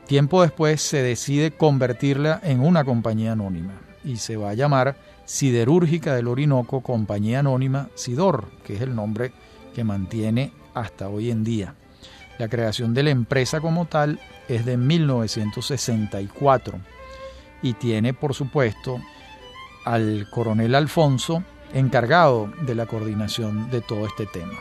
tiempo 0.07 0.41
después 0.41 0.81
se 0.81 1.01
decide 1.01 1.51
convertirla 1.51 2.39
en 2.43 2.59
una 2.59 2.83
compañía 2.83 3.31
anónima 3.31 3.79
y 4.03 4.17
se 4.17 4.35
va 4.35 4.49
a 4.49 4.53
llamar 4.53 4.97
Siderúrgica 5.25 6.15
del 6.15 6.27
Orinoco 6.27 6.81
Compañía 6.81 7.39
Anónima 7.39 7.89
Sidor, 7.95 8.51
que 8.65 8.75
es 8.75 8.81
el 8.81 8.93
nombre 8.93 9.31
que 9.73 9.83
mantiene 9.83 10.51
hasta 10.73 11.07
hoy 11.07 11.31
en 11.31 11.43
día. 11.43 11.75
La 12.37 12.47
creación 12.47 12.93
de 12.93 13.03
la 13.03 13.09
empresa 13.11 13.61
como 13.61 13.85
tal 13.85 14.19
es 14.47 14.65
de 14.65 14.77
1964 14.77 16.79
y 17.61 17.73
tiene, 17.73 18.13
por 18.13 18.33
supuesto, 18.33 18.99
al 19.85 20.27
coronel 20.31 20.75
Alfonso 20.75 21.43
encargado 21.73 22.51
de 22.61 22.75
la 22.75 22.85
coordinación 22.85 23.69
de 23.71 23.81
todo 23.81 24.05
este 24.05 24.25
tema. 24.25 24.59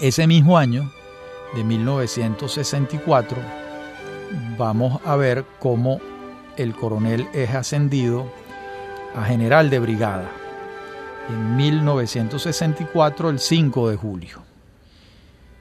Ese 0.00 0.26
mismo 0.26 0.58
año, 0.58 0.90
de 1.54 1.64
1964, 1.64 3.36
vamos 4.56 5.00
a 5.04 5.16
ver 5.16 5.44
cómo 5.58 6.00
el 6.56 6.74
coronel 6.74 7.28
es 7.32 7.50
ascendido 7.50 8.26
a 9.14 9.24
general 9.24 9.70
de 9.70 9.78
brigada 9.78 10.30
en 11.28 11.56
1964, 11.56 13.30
el 13.30 13.38
5 13.38 13.90
de 13.90 13.96
julio. 13.96 14.49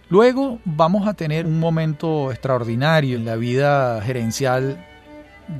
Luego 0.09 0.59
vamos 0.65 1.07
a 1.07 1.13
tener 1.13 1.45
un 1.45 1.59
momento 1.59 2.31
extraordinario 2.31 3.15
en 3.15 3.25
la 3.25 3.35
vida 3.35 4.01
gerencial 4.01 4.83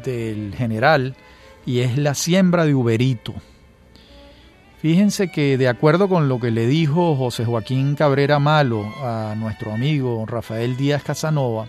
del 0.03 0.55
general 0.55 1.15
y 1.67 1.81
es 1.81 1.99
la 1.99 2.15
siembra 2.15 2.65
de 2.65 2.73
Uberito. 2.73 3.35
Fíjense 4.81 5.29
que 5.29 5.55
de 5.57 5.67
acuerdo 5.67 6.09
con 6.09 6.29
lo 6.29 6.39
que 6.39 6.49
le 6.49 6.65
dijo 6.65 7.15
José 7.15 7.45
Joaquín 7.45 7.93
Cabrera 7.95 8.39
Malo 8.39 8.91
a 9.03 9.35
nuestro 9.37 9.71
amigo 9.71 10.25
Rafael 10.25 10.75
Díaz 10.77 11.03
Casanova, 11.03 11.67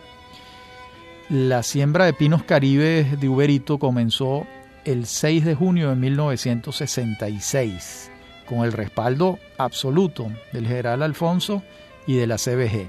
la 1.28 1.62
siembra 1.62 2.06
de 2.06 2.14
pinos 2.14 2.44
caribes 2.44 3.20
de 3.20 3.28
Uberito 3.28 3.78
comenzó 3.78 4.46
el 4.86 5.04
6 5.04 5.44
de 5.44 5.54
junio 5.54 5.90
de 5.90 5.96
1966 5.96 8.10
con 8.46 8.60
el 8.60 8.72
respaldo 8.72 9.38
absoluto 9.58 10.28
del 10.52 10.66
general 10.66 11.02
Alfonso 11.02 11.62
y 12.10 12.16
de 12.16 12.26
la 12.26 12.38
CBG. 12.38 12.88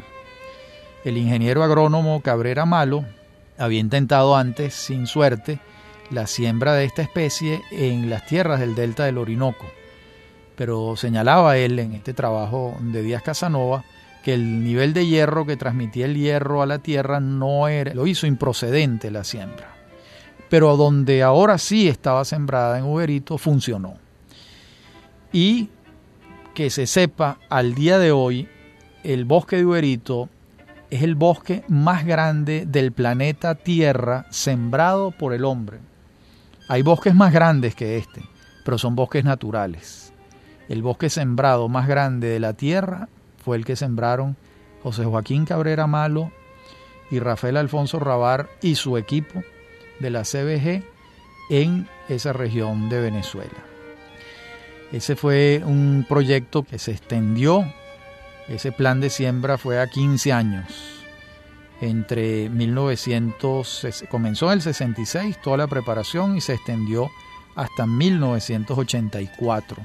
El 1.06 1.18
ingeniero 1.18 1.64
agrónomo 1.64 2.22
Cabrera 2.22 2.66
Malo 2.66 3.06
había 3.60 3.80
intentado 3.80 4.36
antes, 4.36 4.74
sin 4.74 5.06
suerte, 5.06 5.60
la 6.10 6.26
siembra 6.26 6.74
de 6.74 6.86
esta 6.86 7.04
especie 7.04 7.62
en 7.70 8.10
las 8.10 8.26
tierras 8.26 8.60
del 8.60 8.74
delta 8.74 9.06
del 9.06 9.20
Orinoco, 9.20 9.68
pero 10.56 10.96
señalaba 10.96 11.58
él 11.58 11.78
en 11.78 11.94
este 11.94 12.16
trabajo 12.16 12.76
de 12.80 13.04
Díaz 13.04 13.22
Casanova 13.22 13.84
que 14.24 14.34
el 14.34 14.64
nivel 14.64 14.92
de 14.94 15.06
hierro 15.06 15.46
que 15.46 15.56
transmitía 15.56 16.06
el 16.06 16.16
hierro 16.16 16.64
a 16.64 16.66
la 16.66 16.80
tierra 16.80 17.20
no 17.20 17.68
era, 17.68 17.94
lo 17.94 18.08
hizo 18.08 18.26
improcedente 18.26 19.12
la 19.12 19.24
siembra. 19.24 19.76
Pero 20.50 20.78
donde 20.78 21.22
ahora 21.22 21.60
sí 21.60 21.88
estaba 21.88 22.26
sembrada 22.26 22.80
en 22.80 22.86
Uberito 22.86 23.38
funcionó. 23.38 23.98
Y 25.32 25.70
que 26.56 26.72
se 26.72 26.88
sepa 26.88 27.38
al 27.50 27.76
día 27.76 28.00
de 28.00 28.12
hoy 28.12 28.50
el 29.04 29.26
bosque 29.26 29.58
de 29.58 29.66
Uberito 29.66 30.30
es 30.90 31.04
el 31.04 31.16
bosque 31.16 31.64
más 31.68 32.06
grande 32.06 32.66
del 32.66 32.92
planeta 32.92 33.56
Tierra 33.56 34.26
sembrado 34.30 35.12
por 35.12 35.34
el 35.34 35.46
hombre. 35.46 35.80
Hay 36.68 36.82
bosques 36.84 37.16
más 37.16 37.34
grandes 37.34 37.76
que 37.76 37.98
este, 37.98 38.22
pero 38.64 38.78
son 38.78 38.96
bosques 38.96 39.24
naturales. 39.24 40.14
El 40.70 40.84
bosque 40.84 41.10
sembrado 41.10 41.70
más 41.70 41.88
grande 41.88 42.28
de 42.28 42.40
la 42.40 42.54
Tierra 42.54 43.10
fue 43.44 43.58
el 43.58 43.66
que 43.66 43.76
sembraron 43.76 44.38
José 44.84 45.06
Joaquín 45.06 45.46
Cabrera 45.46 45.88
Malo 45.88 46.32
y 47.10 47.20
Rafael 47.20 47.58
Alfonso 47.58 48.00
Rabar 48.00 48.50
y 48.62 48.76
su 48.76 48.98
equipo 48.98 49.44
de 50.00 50.10
la 50.10 50.24
CBG 50.24 50.84
en 51.50 51.88
esa 52.08 52.34
región 52.34 52.90
de 52.90 53.02
Venezuela. 53.02 53.66
Ese 54.92 55.16
fue 55.16 55.62
un 55.66 56.06
proyecto 56.08 56.64
que 56.64 56.80
se 56.80 56.92
extendió 56.92 57.66
ese 58.56 58.72
plan 58.72 59.00
de 59.00 59.10
siembra 59.10 59.58
fue 59.58 59.80
a 59.80 59.88
15 59.88 60.32
años. 60.34 60.66
Entre 61.80 62.50
1900, 62.50 64.06
comenzó 64.10 64.48
en 64.48 64.54
el 64.54 64.62
66 64.62 65.42
toda 65.42 65.58
la 65.58 65.68
preparación 65.68 66.38
y 66.38 66.42
se 66.42 66.54
extendió 66.54 67.10
hasta 67.56 67.86
1984. 67.88 69.78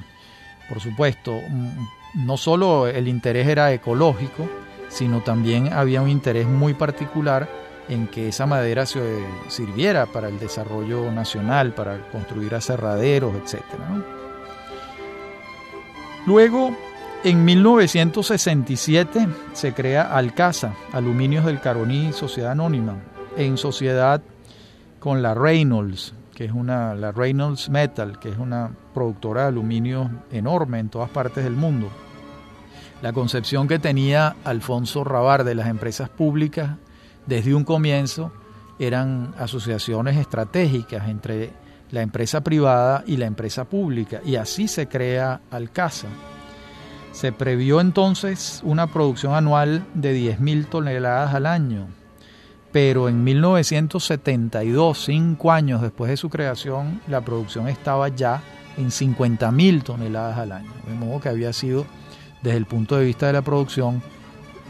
Por 0.69 0.79
supuesto, 0.79 1.39
mm, 1.49 2.25
no 2.25 2.37
solo 2.37 2.87
el 2.87 3.07
interés 3.07 3.47
era 3.47 3.71
ecológico, 3.73 4.47
sino 4.89 5.21
también 5.21 5.73
había 5.73 6.01
un 6.01 6.09
interés 6.09 6.45
muy 6.45 6.73
particular 6.73 7.49
en 7.89 8.07
que 8.07 8.27
esa 8.29 8.45
madera 8.45 8.85
se 8.85 9.01
sirviera 9.47 10.05
para 10.07 10.27
el 10.27 10.39
desarrollo 10.39 11.11
nacional, 11.11 11.73
para 11.73 12.01
construir 12.09 12.53
aserraderos, 12.53 13.33
etc. 13.35 13.63
Luego 16.25 16.75
en 17.23 17.45
1967 17.45 19.27
se 19.53 19.73
crea 19.73 20.03
Alcasa, 20.15 20.75
Aluminios 20.93 21.45
del 21.45 21.59
Caroní, 21.59 22.13
Sociedad 22.13 22.51
Anónima, 22.51 22.97
en 23.35 23.57
sociedad 23.57 24.21
con 24.99 25.21
la 25.21 25.33
Reynolds, 25.33 26.13
que 26.35 26.45
es 26.45 26.51
una, 26.51 26.93
la 26.95 27.11
Reynolds 27.11 27.69
Metal, 27.69 28.19
que 28.19 28.29
es 28.29 28.37
una 28.37 28.71
productora 28.93 29.43
de 29.43 29.47
aluminio 29.47 30.09
enorme 30.31 30.79
en 30.79 30.89
todas 30.89 31.09
partes 31.09 31.43
del 31.43 31.53
mundo. 31.53 31.89
La 33.01 33.13
concepción 33.13 33.67
que 33.67 33.79
tenía 33.79 34.35
Alfonso 34.43 35.03
Rabar 35.03 35.43
de 35.43 35.55
las 35.55 35.67
empresas 35.67 36.09
públicas 36.09 36.77
desde 37.25 37.55
un 37.55 37.63
comienzo 37.63 38.31
eran 38.79 39.33
asociaciones 39.39 40.17
estratégicas 40.17 41.09
entre 41.09 41.51
la 41.91 42.01
empresa 42.01 42.41
privada 42.41 43.03
y 43.07 43.17
la 43.17 43.25
empresa 43.25 43.65
pública, 43.65 44.21
y 44.23 44.35
así 44.35 44.67
se 44.67 44.87
crea 44.87 45.41
Alcasa 45.49 46.07
Se 47.17 47.31
previó 47.31 47.81
entonces 47.81 48.61
una 48.63 48.85
producción 48.85 49.33
anual 49.33 49.83
de 49.95 50.15
10.000 50.15 50.69
toneladas 50.69 51.33
al 51.33 51.47
año, 51.47 51.87
pero 52.71 53.09
en 53.09 53.23
1972, 53.23 55.03
cinco 55.03 55.51
años 55.51 55.81
después 55.81 56.11
de 56.11 56.17
su 56.17 56.29
creación, 56.29 57.01
la 57.07 57.21
producción 57.21 57.69
estaba 57.69 58.09
ya 58.09 58.43
en 58.77 58.91
50.000 58.91 59.81
toneladas 59.81 60.37
al 60.37 60.51
año, 60.51 60.71
de 60.85 60.93
modo 60.93 61.19
que 61.19 61.29
había 61.29 61.53
sido, 61.53 61.87
desde 62.43 62.57
el 62.57 62.67
punto 62.67 62.95
de 62.97 63.05
vista 63.05 63.25
de 63.25 63.33
la 63.33 63.41
producción, 63.41 64.03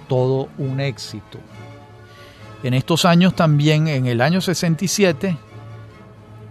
todo 0.08 0.48
un 0.58 0.80
éxito. 0.80 1.40
En 2.64 2.74
estos 2.74 3.04
años 3.04 3.36
también, 3.36 3.90
en 3.90 4.06
el 4.06 4.22
año 4.22 4.40
67, 4.40 5.36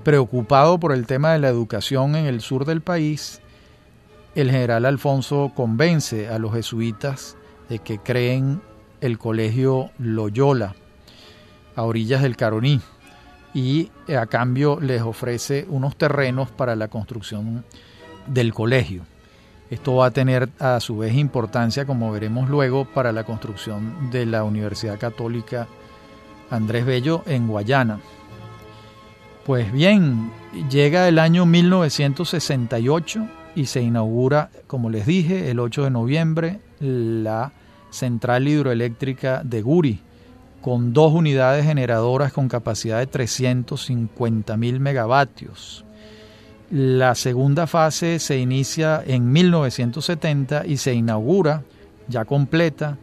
preocupado 0.05 0.79
por 0.79 0.93
el 0.93 1.07
tema 1.07 1.33
de 1.33 1.39
la 1.39 1.49
educación 1.49 2.17
en 2.17 2.27
el 2.27 2.43
sur 2.43 2.67
del 2.67 2.83
país, 2.83 3.41
el 4.37 4.51
general 4.51 4.85
Alfonso 4.85 5.51
convence 5.55 6.29
a 6.29 6.39
los 6.39 6.53
jesuitas 6.53 7.39
de 7.71 7.79
que 7.79 7.99
creen 7.99 8.61
el 9.01 9.19
colegio 9.19 9.91
Loyola 9.99 10.75
a 11.75 11.83
orillas 11.83 12.23
del 12.23 12.37
Caroní 12.37 12.81
y 13.55 13.91
a 14.15 14.27
cambio 14.27 14.79
les 14.79 15.01
ofrece 15.01 15.67
unos 15.71 15.97
terrenos 15.97 16.51
para 16.51 16.77
la 16.77 16.89
construcción 16.89 17.65
del 18.27 18.53
colegio. 18.53 19.05
Esto 19.71 19.97
va 19.97 20.07
a 20.07 20.11
tener 20.11 20.51
a 20.59 20.81
su 20.81 20.99
vez 20.99 21.15
importancia, 21.15 21.87
como 21.87 22.13
veremos 22.13 22.51
luego, 22.51 22.85
para 22.85 23.13
la 23.13 23.25
construcción 23.25 24.11
de 24.11 24.27
la 24.27 24.45
Universidad 24.45 24.99
Católica 24.99 25.67
Andrés 26.51 26.85
Bello 26.85 27.23
en 27.27 27.49
Guayana. 27.49 28.01
Pues 29.47 29.73
bien, 29.73 30.31
llega 30.71 31.09
el 31.09 31.19
año 31.19 31.47
1968 31.47 33.27
y 33.57 33.67
se 33.67 33.83
inaugura, 33.83 34.51
como 34.69 34.91
les 34.91 35.07
dije, 35.07 35.51
el 35.51 35.59
8 35.59 35.85
de 35.85 35.91
noviembre 35.91 36.61
la 36.79 37.53
central 37.91 38.47
hidroeléctrica 38.47 39.43
de 39.43 39.63
Guri, 39.63 40.01
con 40.61 40.93
dos 40.93 41.13
unidades 41.13 41.65
generadoras 41.65 42.33
con 42.33 42.49
capacidad 42.49 42.99
de 42.99 43.07
350 43.07 44.57
mil 44.57 44.79
megavatios. 44.79 45.85
La 46.71 47.15
segunda 47.15 47.67
fase 47.67 48.19
se 48.19 48.39
inicia 48.39 49.03
en 49.07 49.33
1970 49.33 50.67
y 50.67 50.77
se 50.77 50.93
inaugura 50.95 51.63
ya 52.09 52.25
completa 52.25 52.99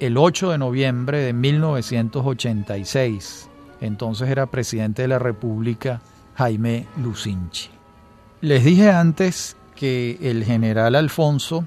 el 0.00 0.16
8 0.16 0.52
de 0.52 0.58
noviembre 0.58 1.18
de 1.18 1.32
1986. 1.32 3.50
Entonces 3.80 4.28
era 4.28 4.46
presidente 4.46 5.02
de 5.02 5.08
la 5.08 5.18
República 5.18 6.00
Jaime 6.36 6.86
Lucinchi. 7.02 7.73
Les 8.44 8.62
dije 8.62 8.90
antes 8.90 9.56
que 9.74 10.18
el 10.20 10.44
general 10.44 10.96
Alfonso 10.96 11.64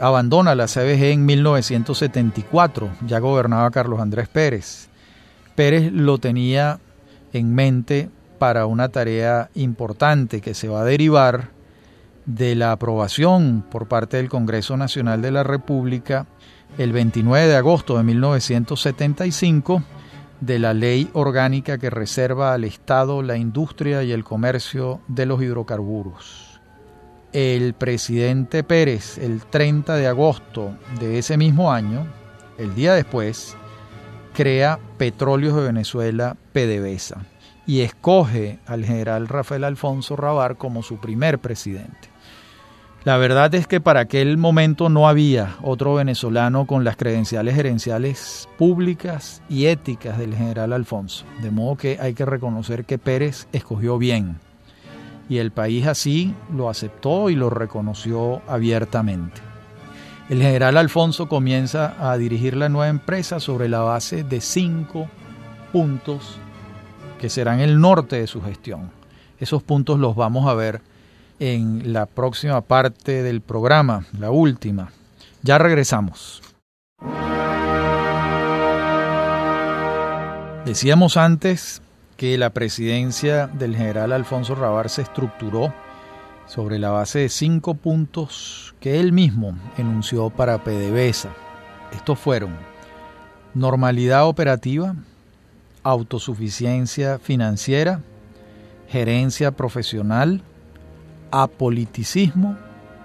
abandona 0.00 0.54
la 0.54 0.66
CBG 0.66 1.12
en 1.12 1.26
1974, 1.26 2.88
ya 3.06 3.18
gobernaba 3.18 3.70
Carlos 3.70 4.00
Andrés 4.00 4.26
Pérez. 4.26 4.88
Pérez 5.54 5.92
lo 5.92 6.16
tenía 6.16 6.80
en 7.34 7.54
mente 7.54 8.08
para 8.38 8.64
una 8.64 8.88
tarea 8.88 9.50
importante 9.54 10.40
que 10.40 10.54
se 10.54 10.68
va 10.68 10.80
a 10.80 10.84
derivar 10.86 11.50
de 12.24 12.54
la 12.54 12.72
aprobación 12.72 13.62
por 13.70 13.86
parte 13.86 14.16
del 14.16 14.30
Congreso 14.30 14.78
Nacional 14.78 15.20
de 15.20 15.32
la 15.32 15.42
República 15.42 16.26
el 16.78 16.92
29 16.92 17.46
de 17.46 17.56
agosto 17.56 17.98
de 17.98 18.04
1975 18.04 19.82
de 20.40 20.58
la 20.58 20.74
ley 20.74 21.10
orgánica 21.12 21.78
que 21.78 21.90
reserva 21.90 22.54
al 22.54 22.64
Estado 22.64 23.22
la 23.22 23.36
industria 23.36 24.02
y 24.02 24.12
el 24.12 24.24
comercio 24.24 25.00
de 25.08 25.26
los 25.26 25.42
hidrocarburos 25.42 26.50
el 27.32 27.74
presidente 27.74 28.64
Pérez 28.64 29.18
el 29.18 29.42
30 29.44 29.96
de 29.96 30.06
agosto 30.08 30.76
de 30.98 31.18
ese 31.18 31.36
mismo 31.36 31.72
año, 31.72 32.06
el 32.58 32.74
día 32.74 32.94
después, 32.94 33.56
crea 34.34 34.78
Petróleos 34.98 35.54
de 35.56 35.62
Venezuela 35.62 36.36
PDVSA 36.52 37.24
y 37.66 37.82
escoge 37.82 38.58
al 38.66 38.84
general 38.84 39.28
Rafael 39.28 39.64
Alfonso 39.64 40.16
Rabar 40.16 40.56
como 40.56 40.82
su 40.82 40.98
primer 40.98 41.38
presidente. 41.38 42.09
La 43.04 43.16
verdad 43.16 43.54
es 43.54 43.66
que 43.66 43.80
para 43.80 44.00
aquel 44.00 44.36
momento 44.36 44.90
no 44.90 45.08
había 45.08 45.56
otro 45.62 45.94
venezolano 45.94 46.66
con 46.66 46.84
las 46.84 46.96
credenciales 46.96 47.54
gerenciales 47.54 48.48
públicas 48.58 49.42
y 49.48 49.66
éticas 49.66 50.18
del 50.18 50.34
general 50.34 50.74
Alfonso, 50.74 51.24
de 51.40 51.50
modo 51.50 51.76
que 51.76 51.98
hay 51.98 52.12
que 52.12 52.26
reconocer 52.26 52.84
que 52.84 52.98
Pérez 52.98 53.48
escogió 53.52 53.96
bien 53.96 54.38
y 55.30 55.38
el 55.38 55.52
país 55.52 55.86
así 55.86 56.34
lo 56.54 56.68
aceptó 56.68 57.30
y 57.30 57.36
lo 57.36 57.48
reconoció 57.48 58.42
abiertamente. 58.48 59.40
El 60.28 60.42
general 60.42 60.76
Alfonso 60.76 61.28
comienza 61.28 61.94
a 62.00 62.18
dirigir 62.18 62.56
la 62.56 62.68
nueva 62.68 62.88
empresa 62.88 63.38
sobre 63.38 63.68
la 63.68 63.80
base 63.80 64.24
de 64.24 64.40
cinco 64.40 65.08
puntos 65.72 66.36
que 67.20 67.30
serán 67.30 67.60
el 67.60 67.80
norte 67.80 68.16
de 68.16 68.26
su 68.26 68.42
gestión. 68.42 68.90
Esos 69.38 69.62
puntos 69.62 70.00
los 70.00 70.16
vamos 70.16 70.48
a 70.48 70.54
ver 70.54 70.82
en 71.40 71.92
la 71.92 72.06
próxima 72.06 72.60
parte 72.60 73.22
del 73.22 73.40
programa, 73.40 74.04
la 74.18 74.30
última. 74.30 74.92
Ya 75.42 75.58
regresamos. 75.58 76.42
Decíamos 80.66 81.16
antes 81.16 81.82
que 82.18 82.36
la 82.36 82.50
presidencia 82.50 83.46
del 83.46 83.74
general 83.74 84.12
Alfonso 84.12 84.54
Rabar 84.54 84.90
se 84.90 85.02
estructuró 85.02 85.72
sobre 86.46 86.78
la 86.78 86.90
base 86.90 87.20
de 87.20 87.28
cinco 87.30 87.74
puntos 87.74 88.74
que 88.78 89.00
él 89.00 89.12
mismo 89.12 89.56
enunció 89.78 90.28
para 90.28 90.62
PDVSA. 90.62 91.30
Estos 91.92 92.18
fueron 92.18 92.54
normalidad 93.54 94.26
operativa, 94.26 94.94
autosuficiencia 95.82 97.18
financiera, 97.18 98.02
gerencia 98.88 99.52
profesional, 99.52 100.42
apoliticismo 101.30 102.56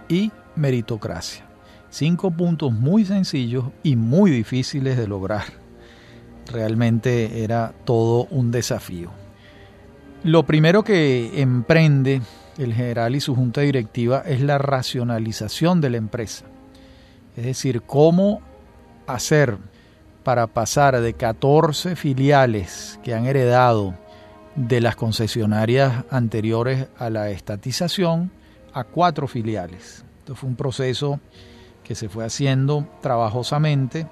y 0.07 0.31
meritocracia. 0.55 1.45
Cinco 1.89 2.31
puntos 2.31 2.73
muy 2.73 3.05
sencillos 3.05 3.65
y 3.83 3.95
muy 3.95 4.31
difíciles 4.31 4.97
de 4.97 5.07
lograr 5.07 5.65
Realmente 6.51 7.43
era 7.43 7.73
todo 7.85 8.27
un 8.29 8.51
desafío. 8.51 9.09
Lo 10.23 10.43
primero 10.43 10.83
que 10.83 11.41
emprende 11.41 12.21
el 12.57 12.73
general 12.73 13.15
y 13.15 13.19
su 13.19 13.35
junta 13.35 13.61
directiva 13.61 14.23
es 14.25 14.41
la 14.41 14.57
racionalización 14.57 15.81
de 15.81 15.89
la 15.89 15.97
empresa. 15.97 16.45
Es 17.35 17.45
decir, 17.45 17.81
cómo 17.81 18.41
hacer 19.07 19.57
para 20.23 20.47
pasar 20.47 20.99
de 21.01 21.13
14 21.13 21.95
filiales 21.95 22.99
que 23.03 23.13
han 23.13 23.25
heredado 23.25 23.95
de 24.55 24.81
las 24.81 24.95
concesionarias 24.95 26.05
anteriores 26.09 26.87
a 26.97 27.09
la 27.09 27.29
estatización 27.29 28.31
a 28.73 28.83
cuatro 28.83 29.27
filiales. 29.27 30.05
Esto 30.19 30.35
fue 30.35 30.49
un 30.49 30.55
proceso 30.55 31.19
que 31.83 31.95
se 31.95 32.09
fue 32.09 32.25
haciendo 32.25 32.87
trabajosamente, 33.01 34.07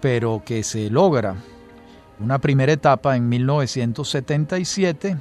pero 0.00 0.42
que 0.44 0.62
se 0.62 0.90
logra 0.90 1.36
una 2.20 2.38
primera 2.38 2.72
etapa 2.72 3.16
en 3.16 3.28
1977. 3.28 5.18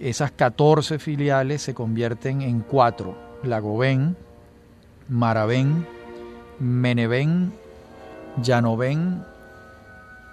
Esas 0.00 0.32
14 0.32 0.98
filiales 0.98 1.62
se 1.62 1.74
convierten 1.74 2.42
en 2.42 2.60
cuatro. 2.60 3.16
Lagoven, 3.42 4.16
Maravén, 5.08 5.86
Menevén, 6.58 7.52
Llanovén 8.42 9.24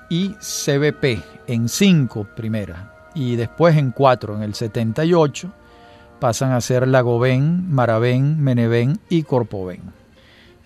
y 0.10 0.30
CBP 0.39 1.24
en 1.47 1.70
cinco 1.70 2.26
primeras. 2.36 2.80
Y 3.14 3.36
después 3.36 3.76
en 3.78 3.91
cuatro, 3.91 4.36
en 4.36 4.43
el 4.43 4.53
78, 4.53 5.51
pasan 6.20 6.51
a 6.51 6.62
ser 6.62 6.88
Lagoven, 6.88 7.72
Maravén, 7.72 8.41
Menevén 8.41 8.99
y 9.10 9.24
Corpovén. 9.24 9.82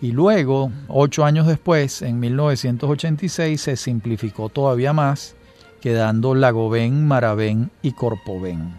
Y 0.02 0.12
luego, 0.12 0.72
ocho 0.88 1.24
años 1.24 1.46
después, 1.46 2.02
en 2.02 2.20
1986, 2.20 3.62
se 3.62 3.76
simplificó 3.78 4.50
todavía 4.50 4.94
más, 4.94 5.36
quedando 5.80 6.34
Lagoven, 6.34 7.08
Maravén 7.08 7.72
y 7.82 7.92
Corpoven. 7.92 8.74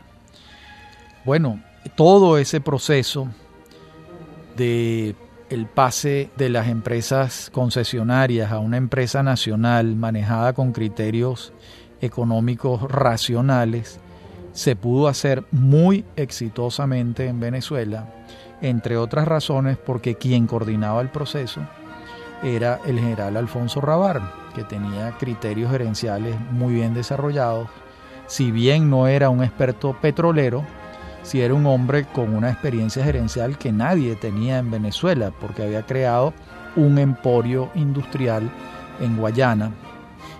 Bueno, 1.24 1.62
todo 1.94 2.38
ese 2.38 2.60
proceso 2.60 3.28
de 4.56 5.14
el 5.52 5.66
pase 5.66 6.30
de 6.36 6.48
las 6.48 6.68
empresas 6.68 7.50
concesionarias 7.52 8.50
a 8.52 8.58
una 8.58 8.78
empresa 8.78 9.22
nacional 9.22 9.96
manejada 9.96 10.54
con 10.54 10.72
criterios 10.72 11.52
económicos 12.00 12.80
racionales 12.90 14.00
se 14.52 14.76
pudo 14.76 15.08
hacer 15.08 15.44
muy 15.50 16.06
exitosamente 16.16 17.26
en 17.26 17.38
Venezuela 17.38 18.08
entre 18.62 18.96
otras 18.96 19.28
razones 19.28 19.76
porque 19.76 20.14
quien 20.14 20.46
coordinaba 20.46 21.02
el 21.02 21.10
proceso 21.10 21.60
era 22.42 22.80
el 22.86 22.98
general 22.98 23.36
Alfonso 23.36 23.82
Rabar, 23.82 24.22
que 24.54 24.64
tenía 24.64 25.12
criterios 25.18 25.70
gerenciales 25.70 26.34
muy 26.50 26.74
bien 26.74 26.92
desarrollados. 26.92 27.68
Si 28.26 28.50
bien 28.50 28.90
no 28.90 29.06
era 29.06 29.30
un 29.30 29.44
experto 29.44 29.96
petrolero, 30.00 30.64
si 31.22 31.40
era 31.40 31.54
un 31.54 31.66
hombre 31.66 32.04
con 32.04 32.34
una 32.34 32.50
experiencia 32.50 33.04
gerencial 33.04 33.58
que 33.58 33.72
nadie 33.72 34.16
tenía 34.16 34.58
en 34.58 34.70
Venezuela, 34.70 35.32
porque 35.40 35.62
había 35.62 35.86
creado 35.86 36.32
un 36.76 36.98
emporio 36.98 37.70
industrial 37.74 38.50
en 39.00 39.16
Guayana 39.16 39.72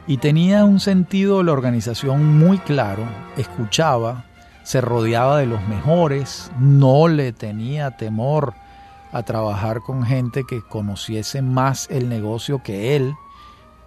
y 0.06 0.16
tenía 0.16 0.64
un 0.64 0.80
sentido 0.80 1.38
de 1.38 1.44
la 1.44 1.52
organización 1.52 2.38
muy 2.38 2.58
claro, 2.58 3.04
escuchaba, 3.36 4.24
se 4.62 4.80
rodeaba 4.80 5.38
de 5.38 5.46
los 5.46 5.66
mejores, 5.68 6.50
no 6.58 7.08
le 7.08 7.32
tenía 7.32 7.92
temor 7.92 8.54
a 9.12 9.22
trabajar 9.22 9.80
con 9.80 10.04
gente 10.04 10.44
que 10.48 10.62
conociese 10.62 11.42
más 11.42 11.88
el 11.90 12.08
negocio 12.08 12.62
que 12.62 12.96
él 12.96 13.14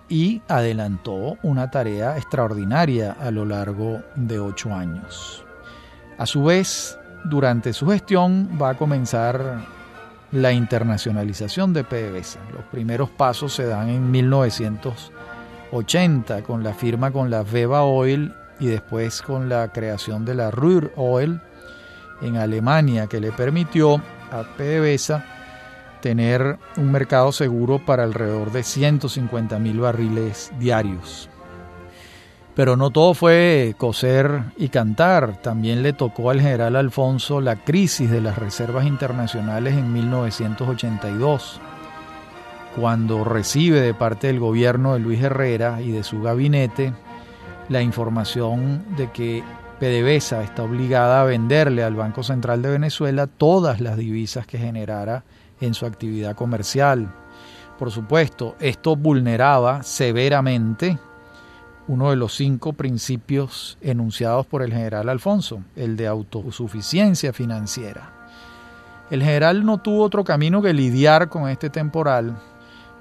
y 0.08 0.42
adelantó 0.48 1.38
una 1.42 1.72
tarea 1.72 2.18
extraordinaria 2.18 3.16
a 3.20 3.32
lo 3.32 3.46
largo 3.46 4.02
de 4.16 4.40
ocho 4.40 4.74
años. 4.74 5.45
A 6.18 6.26
su 6.26 6.46
vez, 6.46 6.98
durante 7.26 7.74
su 7.74 7.88
gestión 7.88 8.58
va 8.62 8.70
a 8.70 8.78
comenzar 8.78 9.66
la 10.32 10.54
internacionalización 10.54 11.74
de 11.74 11.84
PDVSA. 11.84 12.40
Los 12.54 12.64
primeros 12.66 13.10
pasos 13.10 13.52
se 13.54 13.66
dan 13.66 13.90
en 13.90 14.12
1980 14.12 16.44
con 16.44 16.64
la 16.64 16.74
firma 16.74 17.12
con 17.12 17.30
la 17.30 17.44
Veva 17.44 17.84
Oil 17.84 18.34
y 18.60 18.68
después 18.68 19.22
con 19.22 19.50
la 19.50 19.74
creación 19.74 20.24
de 20.24 20.36
la 20.36 20.52
Ruhr 20.52 20.94
Oil 20.96 21.42
en 22.22 22.38
Alemania 22.38 23.08
que 23.08 23.20
le 23.20 23.34
permitió 23.34 24.02
a 24.32 24.44
PDVSA 24.58 25.26
tener 26.02 26.58
un 26.78 26.90
mercado 26.92 27.34
seguro 27.34 27.86
para 27.86 28.04
alrededor 28.04 28.52
de 28.52 28.64
150 28.64 29.60
mil 29.60 29.80
barriles 29.80 30.52
diarios. 30.60 31.30
Pero 32.56 32.78
no 32.78 32.90
todo 32.90 33.14
fue 33.14 33.76
coser 33.78 34.44
y 34.56 34.70
cantar, 34.70 35.42
también 35.42 35.84
le 35.84 35.92
tocó 35.92 36.30
al 36.30 36.40
general 36.40 36.78
Alfonso 36.78 37.42
la 37.42 37.58
crisis 37.58 38.10
de 38.10 38.22
las 38.22 38.38
reservas 38.38 38.86
internacionales 38.86 39.74
en 39.74 39.92
1982, 39.92 41.60
cuando 42.78 43.26
recibe 43.26 43.82
de 43.82 43.94
parte 43.94 44.28
del 44.28 44.40
gobierno 44.40 44.94
de 44.94 45.00
Luis 45.00 45.22
Herrera 45.22 45.82
y 45.82 45.92
de 45.92 46.04
su 46.04 46.22
gabinete 46.22 46.94
la 47.68 47.82
información 47.82 48.86
de 48.96 49.12
que 49.12 49.44
PDVSA 49.80 50.44
está 50.44 50.64
obligada 50.64 51.22
a 51.22 51.26
venderle 51.26 51.84
al 51.84 51.96
Banco 51.96 52.24
Central 52.24 52.62
de 52.62 52.70
Venezuela 52.70 53.28
todas 53.28 53.82
las 53.82 53.98
divisas 53.98 54.48
que 54.48 54.58
generara 54.58 55.26
en 55.60 55.74
su 55.74 55.86
actividad 55.86 56.36
comercial. 56.36 57.14
Por 57.78 57.92
supuesto, 57.92 58.56
esto 58.62 58.96
vulneraba 58.96 59.84
severamente 59.84 60.98
uno 61.88 62.10
de 62.10 62.16
los 62.16 62.36
cinco 62.36 62.74
principios 62.74 63.78
enunciados 63.82 64.46
por 64.46 64.64
el 64.64 64.74
general 64.74 65.10
Alfonso, 65.10 65.62
el 65.76 65.98
de 65.98 66.08
autosuficiencia 66.08 67.32
financiera. 67.32 68.12
El 69.12 69.22
general 69.22 69.66
no 69.66 69.78
tuvo 69.78 70.04
otro 70.04 70.24
camino 70.24 70.62
que 70.62 70.74
lidiar 70.74 71.30
con 71.30 71.48
este 71.48 71.70
temporal, 71.70 72.38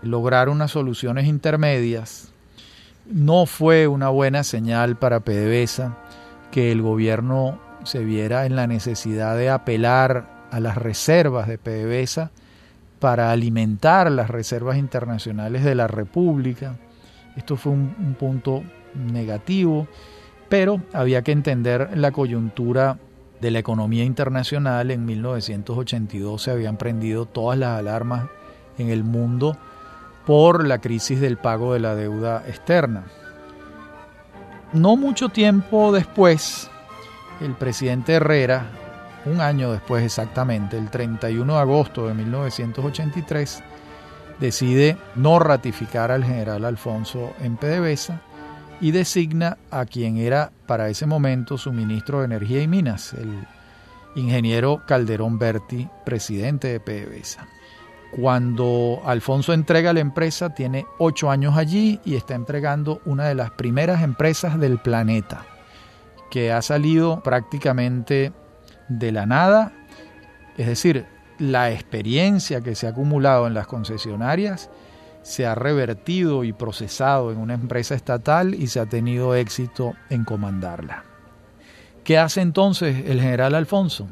lograr 0.03 0.51
unas 0.51 0.70
soluciones 0.70 1.26
intermedias. 1.26 2.30
No 3.11 3.47
fue 3.47 3.87
una 3.87 4.11
buena 4.11 4.45
señal 4.45 4.97
para 4.97 5.20
PDVSA 5.20 5.97
que 6.51 6.70
el 6.70 6.82
gobierno 6.82 7.59
se 7.85 8.05
viera 8.05 8.45
en 8.45 8.55
la 8.55 8.66
necesidad 8.66 9.37
de 9.37 9.51
apelar 9.51 10.47
a 10.51 10.61
las 10.61 10.76
reservas 10.76 11.49
de 11.49 11.59
PDVSA 11.59 12.30
para 13.01 13.30
alimentar 13.32 14.11
las 14.11 14.28
reservas 14.28 14.76
internacionales 14.76 15.64
de 15.64 15.74
la 15.74 15.87
República 15.87 16.76
esto 17.37 17.57
fue 17.57 17.72
un, 17.72 18.16
punto 18.18 18.62
negativo, 18.95 19.89
pero 20.49 20.80
había 20.93 21.22
que 21.22 21.32
entender 21.32 21.97
la 21.97 22.12
coyuntura 22.12 22.99
de 23.41 23.51
la 23.51 23.59
economía 23.59 24.05
internacional. 24.05 24.91
En 24.91 25.05
1982 25.05 26.43
se 26.43 26.51
habían 26.51 26.76
prendido 26.76 27.26
todas 27.26 27.59
las 27.59 27.78
alarmas 27.78 28.28
en 28.78 28.91
el 28.91 29.05
mundo 29.05 29.57
por 30.26 30.66
la 30.66 30.80
crisis 30.80 31.20
del 31.20 31.37
pago 31.37 31.74
de 31.74 31.80
la 31.80 31.95
deuda 31.95 32.45
externa. 32.47 33.05
No 34.72 34.97
mucho 34.97 35.28
tiempo 35.28 35.93
después, 35.93 36.70
el 37.41 37.55
presidente 37.55 38.14
Herrera, 38.14 38.66
un 39.26 39.41
año 39.41 39.72
después 39.72 40.05
exactamente, 40.05 40.76
el 40.76 40.91
31 40.91 41.53
de 41.53 41.61
agosto 41.61 42.09
de 42.09 42.14
1983, 42.14 43.62
decide 44.41 44.97
no 45.14 45.39
ratificar 45.39 46.11
al 46.11 46.24
general 46.24 46.64
Alfonso 46.64 47.32
en 47.41 47.57
PDVSA 47.57 48.20
y 48.80 48.91
designa 48.91 49.59
a 49.70 49.87
quien 49.87 50.16
era 50.16 50.51
para 50.66 50.89
ese 50.89 51.07
momento 51.07 51.59
su 51.59 51.72
ministro 51.72 52.18
de 52.18 52.26
Energía 52.26 52.62
y 52.62 52.68
Minas, 52.68 53.14
el 53.14 53.47
ingeniero 54.14 54.82
Calderón 54.87 55.39
Berti, 55.39 55.89
presidente 56.05 56.68
de 56.68 56.80
PDVSA. 56.80 57.47
Cuando 58.11 59.01
Alfonso 59.05 59.53
entrega 59.53 59.93
la 59.93 60.01
empresa, 60.01 60.55
tiene 60.55 60.87
ocho 60.99 61.30
años 61.30 61.57
allí 61.57 62.01
y 62.05 62.14
está 62.14 62.35
entregando 62.35 63.01
una 63.05 63.26
de 63.26 63.35
las 63.35 63.51
primeras 63.51 64.03
empresas 64.03 64.59
del 64.61 64.78
planeta, 64.78 65.45
que 66.30 66.53
ha 66.53 66.62
salido 66.62 67.22
prácticamente 67.22 68.32
de 68.89 69.12
la 69.12 69.26
nada, 69.26 69.72
es 70.57 70.66
decir, 70.66 71.07
la 71.39 71.70
experiencia 71.70 72.61
que 72.61 72.74
se 72.74 72.87
ha 72.87 72.91
acumulado 72.91 73.47
en 73.47 73.55
las 73.55 73.66
concesionarias 73.66 74.70
se 75.22 75.47
ha 75.47 75.55
revertido 75.55 76.45
y 76.45 76.53
procesado 76.53 77.32
en 77.32 77.39
una 77.39 77.55
empresa 77.55 77.95
estatal 77.95 78.55
y 78.55 78.66
se 78.66 78.78
ha 78.78 78.87
tenido 78.87 79.35
éxito 79.35 79.95
en 80.11 80.24
comandarla. 80.24 81.05
¿Qué 82.05 82.18
hace 82.18 82.43
entonces 82.43 83.07
el 83.07 83.20
general 83.20 83.55
Alfonso? 83.55 84.07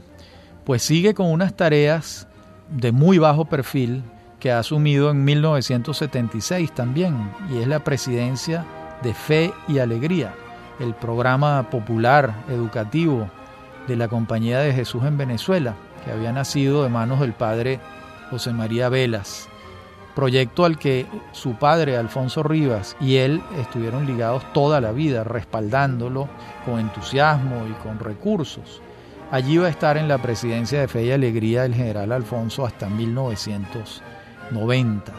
Pues 0.65 0.83
sigue 0.83 1.13
con 1.13 1.31
unas 1.31 1.55
tareas 1.55 2.27
de 2.71 2.93
muy 2.93 3.19
bajo 3.19 3.45
perfil 3.45 4.03
que 4.41 4.51
ha 4.51 4.59
asumido 4.59 5.11
en 5.11 5.23
1976 5.23 6.75
también, 6.75 7.31
y 7.51 7.59
es 7.59 7.69
la 7.69 7.85
presidencia 7.85 8.65
de 9.03 9.13
Fe 9.13 9.53
y 9.69 9.79
Alegría, 9.79 10.35
el 10.81 10.95
programa 10.95 11.69
popular 11.69 12.35
educativo 12.49 13.29
de 13.87 13.97
la 13.97 14.09
Compañía 14.09 14.61
de 14.61 14.73
Jesús 14.73 15.05
en 15.05 15.19
Venezuela, 15.19 15.75
que 16.05 16.13
había 16.13 16.33
nacido 16.33 16.83
de 16.83 16.89
manos 16.89 17.21
del 17.21 17.33
padre 17.33 17.81
José 18.31 18.53
María 18.53 18.89
Velas, 18.89 19.49
proyecto 20.15 20.65
al 20.65 20.79
que 20.79 21.07
su 21.33 21.57
padre 21.57 21.97
Alfonso 21.97 22.43
Rivas 22.43 22.97
y 23.01 23.17
él 23.17 23.43
estuvieron 23.59 24.07
ligados 24.07 24.43
toda 24.53 24.81
la 24.81 24.93
vida, 24.93 25.25
respaldándolo 25.25 26.29
con 26.65 26.79
entusiasmo 26.81 27.67
y 27.69 27.73
con 27.83 27.99
recursos. 27.99 28.81
Allí 29.31 29.59
va 29.59 29.67
a 29.67 29.71
estar 29.71 29.97
en 29.97 30.09
la 30.09 30.19
presidencia 30.19 30.81
de 30.81 30.89
Fe 30.89 31.05
y 31.05 31.11
Alegría 31.11 31.65
el 31.65 31.75
general 31.75 32.13
Alfonso 32.13 32.67
hasta 32.67 32.89
1990. 32.89 35.13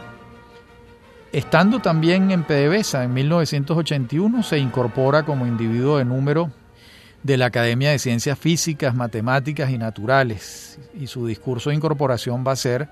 Estando 1.32 1.80
también 1.80 2.30
en 2.30 2.44
PDVSA 2.44 3.02
en 3.02 3.12
1981, 3.12 4.44
se 4.44 4.58
incorpora 4.58 5.24
como 5.24 5.48
individuo 5.48 5.98
de 5.98 6.04
número 6.04 6.52
de 7.24 7.36
la 7.38 7.46
Academia 7.46 7.90
de 7.90 7.98
Ciencias 7.98 8.38
Físicas, 8.38 8.94
Matemáticas 8.94 9.70
y 9.70 9.78
Naturales. 9.78 10.78
Y 10.94 11.08
su 11.08 11.26
discurso 11.26 11.70
de 11.70 11.76
incorporación 11.76 12.44
va 12.46 12.52
a 12.52 12.56
ser 12.56 12.88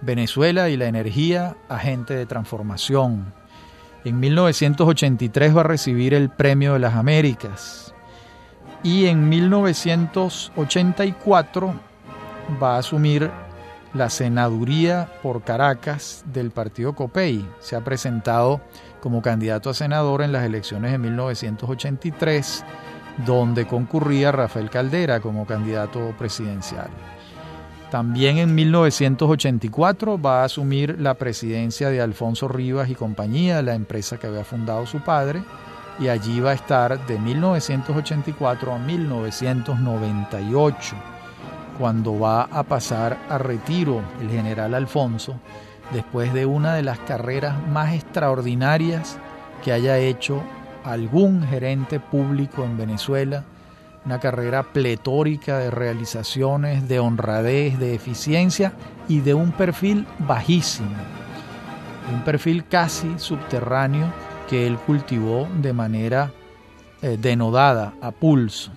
Venezuela 0.00 0.70
y 0.70 0.76
la 0.76 0.86
energía, 0.86 1.56
agente 1.68 2.14
de 2.14 2.26
transformación. 2.26 3.32
En 4.04 4.18
1983 4.18 5.56
va 5.56 5.60
a 5.60 5.64
recibir 5.64 6.14
el 6.14 6.30
Premio 6.30 6.72
de 6.72 6.78
las 6.78 6.94
Américas. 6.94 7.94
Y 8.82 9.06
en 9.06 9.28
1984 9.28 11.74
va 12.62 12.76
a 12.76 12.78
asumir 12.78 13.30
la 13.92 14.08
senaduría 14.10 15.08
por 15.22 15.42
Caracas 15.42 16.24
del 16.32 16.50
partido 16.50 16.94
COPEI. 16.94 17.46
Se 17.60 17.76
ha 17.76 17.84
presentado 17.84 18.62
como 19.00 19.22
candidato 19.22 19.70
a 19.70 19.74
senador 19.74 20.22
en 20.22 20.32
las 20.32 20.44
elecciones 20.44 20.90
de 20.92 20.98
1983 20.98 22.64
donde 23.18 23.66
concurría 23.66 24.32
Rafael 24.32 24.70
Caldera 24.70 25.20
como 25.20 25.46
candidato 25.46 26.14
presidencial. 26.18 26.88
También 27.90 28.38
en 28.38 28.54
1984 28.54 30.20
va 30.20 30.40
a 30.40 30.44
asumir 30.44 30.98
la 30.98 31.14
presidencia 31.14 31.90
de 31.90 32.00
Alfonso 32.00 32.48
Rivas 32.48 32.90
y 32.90 32.96
compañía, 32.96 33.62
la 33.62 33.74
empresa 33.74 34.18
que 34.18 34.26
había 34.26 34.42
fundado 34.42 34.84
su 34.84 35.00
padre, 35.00 35.44
y 36.00 36.08
allí 36.08 36.40
va 36.40 36.50
a 36.50 36.54
estar 36.54 37.06
de 37.06 37.20
1984 37.20 38.74
a 38.74 38.78
1998, 38.78 40.96
cuando 41.78 42.18
va 42.18 42.42
a 42.42 42.64
pasar 42.64 43.16
a 43.28 43.38
retiro 43.38 44.02
el 44.20 44.28
general 44.28 44.74
Alfonso, 44.74 45.36
después 45.92 46.32
de 46.32 46.46
una 46.46 46.74
de 46.74 46.82
las 46.82 46.98
carreras 46.98 47.64
más 47.68 47.94
extraordinarias 47.94 49.18
que 49.62 49.72
haya 49.72 49.98
hecho 49.98 50.42
algún 50.84 51.42
gerente 51.42 51.98
público 51.98 52.64
en 52.64 52.76
Venezuela, 52.76 53.44
una 54.04 54.20
carrera 54.20 54.62
pletórica 54.62 55.58
de 55.58 55.70
realizaciones, 55.70 56.86
de 56.88 56.98
honradez, 56.98 57.78
de 57.78 57.94
eficiencia 57.94 58.74
y 59.08 59.20
de 59.20 59.34
un 59.34 59.52
perfil 59.52 60.06
bajísimo, 60.18 60.90
un 62.12 62.22
perfil 62.22 62.64
casi 62.66 63.18
subterráneo 63.18 64.12
que 64.48 64.66
él 64.66 64.76
cultivó 64.76 65.48
de 65.62 65.72
manera 65.72 66.32
eh, 67.00 67.16
denodada, 67.20 67.94
a 68.02 68.10
pulso. 68.10 68.70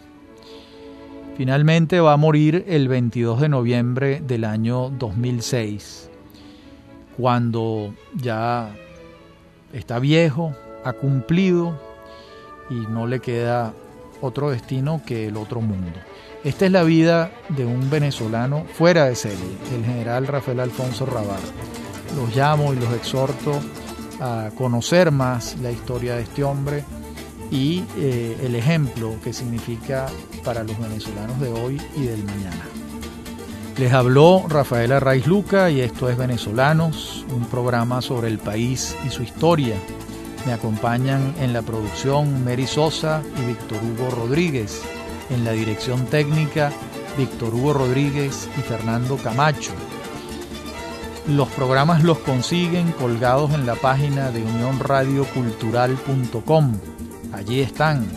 Finalmente 1.35 1.99
va 1.99 2.13
a 2.13 2.17
morir 2.17 2.65
el 2.67 2.87
22 2.87 3.41
de 3.41 3.49
noviembre 3.49 4.21
del 4.25 4.45
año 4.45 4.89
2006, 4.89 6.09
cuando 7.17 7.93
ya 8.15 8.73
está 9.73 9.99
viejo, 9.99 10.55
ha 10.83 10.93
cumplido 10.93 11.86
y 12.69 12.75
no 12.75 13.07
le 13.07 13.19
queda 13.19 13.73
otro 14.21 14.49
destino 14.49 15.01
que 15.05 15.27
el 15.27 15.37
otro 15.37 15.61
mundo. 15.61 15.99
Esta 16.43 16.65
es 16.65 16.71
la 16.71 16.83
vida 16.83 17.31
de 17.49 17.65
un 17.65 17.89
venezolano 17.89 18.65
fuera 18.73 19.05
de 19.05 19.15
serie, 19.15 19.57
el 19.75 19.85
general 19.85 20.27
Rafael 20.27 20.59
Alfonso 20.59 21.05
Rabar. 21.05 21.39
Los 22.15 22.35
llamo 22.35 22.73
y 22.73 22.77
los 22.77 22.93
exhorto 22.93 23.59
a 24.19 24.49
conocer 24.57 25.11
más 25.11 25.57
la 25.59 25.71
historia 25.71 26.15
de 26.15 26.23
este 26.23 26.43
hombre 26.43 26.83
y 27.51 27.83
eh, 27.97 28.37
el 28.43 28.55
ejemplo 28.55 29.15
que 29.23 29.33
significa 29.33 30.07
para 30.43 30.63
los 30.63 30.77
venezolanos 30.79 31.39
de 31.39 31.49
hoy 31.49 31.81
y 31.95 32.03
del 32.03 32.23
mañana. 32.23 32.65
Les 33.77 33.93
habló 33.93 34.45
Rafael 34.47 34.91
Arraiz 34.91 35.27
Luca 35.27 35.69
y 35.69 35.81
esto 35.81 36.09
es 36.09 36.17
Venezolanos, 36.17 37.25
un 37.29 37.45
programa 37.45 38.01
sobre 38.01 38.27
el 38.27 38.39
país 38.39 38.95
y 39.05 39.11
su 39.11 39.21
historia. 39.21 39.75
Me 40.45 40.53
acompañan 40.53 41.33
en 41.39 41.53
la 41.53 41.61
producción 41.61 42.45
Mary 42.45 42.67
Sosa 42.67 43.21
y 43.41 43.45
Víctor 43.45 43.79
Hugo 43.83 44.09
Rodríguez, 44.11 44.81
en 45.29 45.43
la 45.43 45.51
dirección 45.51 46.05
técnica 46.05 46.71
Víctor 47.17 47.53
Hugo 47.53 47.73
Rodríguez 47.73 48.47
y 48.57 48.61
Fernando 48.61 49.17
Camacho. 49.17 49.73
Los 51.27 51.49
programas 51.49 52.03
los 52.03 52.19
consiguen 52.19 52.93
colgados 52.93 53.53
en 53.53 53.65
la 53.65 53.75
página 53.75 54.31
de 54.31 54.41
unionradiocultural.com. 54.43 56.79
Allí 57.33 57.59
están. 57.59 58.07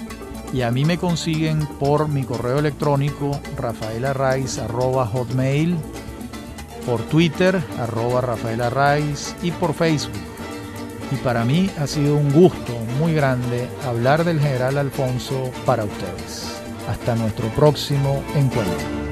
Y 0.53 0.62
a 0.62 0.71
mí 0.71 0.85
me 0.85 0.97
consiguen 0.99 1.66
por 1.79 2.07
mi 2.09 2.23
correo 2.25 2.61
electrónico 2.61 3.41
rafaelarraiz.hotmail, 3.57 5.77
por 6.87 7.03
Twitter 7.03 7.61
arroba 7.79 8.21
rafaelarraiz 8.21 9.35
y 9.43 9.51
por 9.53 9.75
Facebook. 9.75 10.30
Y 11.11 11.17
para 11.17 11.45
mí 11.45 11.71
ha 11.79 11.87
sido 11.87 12.17
un 12.17 12.33
gusto 12.33 12.73
muy 12.99 13.15
grande 13.15 13.69
hablar 13.87 14.25
del 14.25 14.41
general 14.41 14.79
Alfonso 14.79 15.51
para 15.67 15.85
ustedes. 15.85 16.61
Hasta 16.89 17.15
nuestro 17.17 17.49
próximo 17.49 18.23
encuentro. 18.35 19.10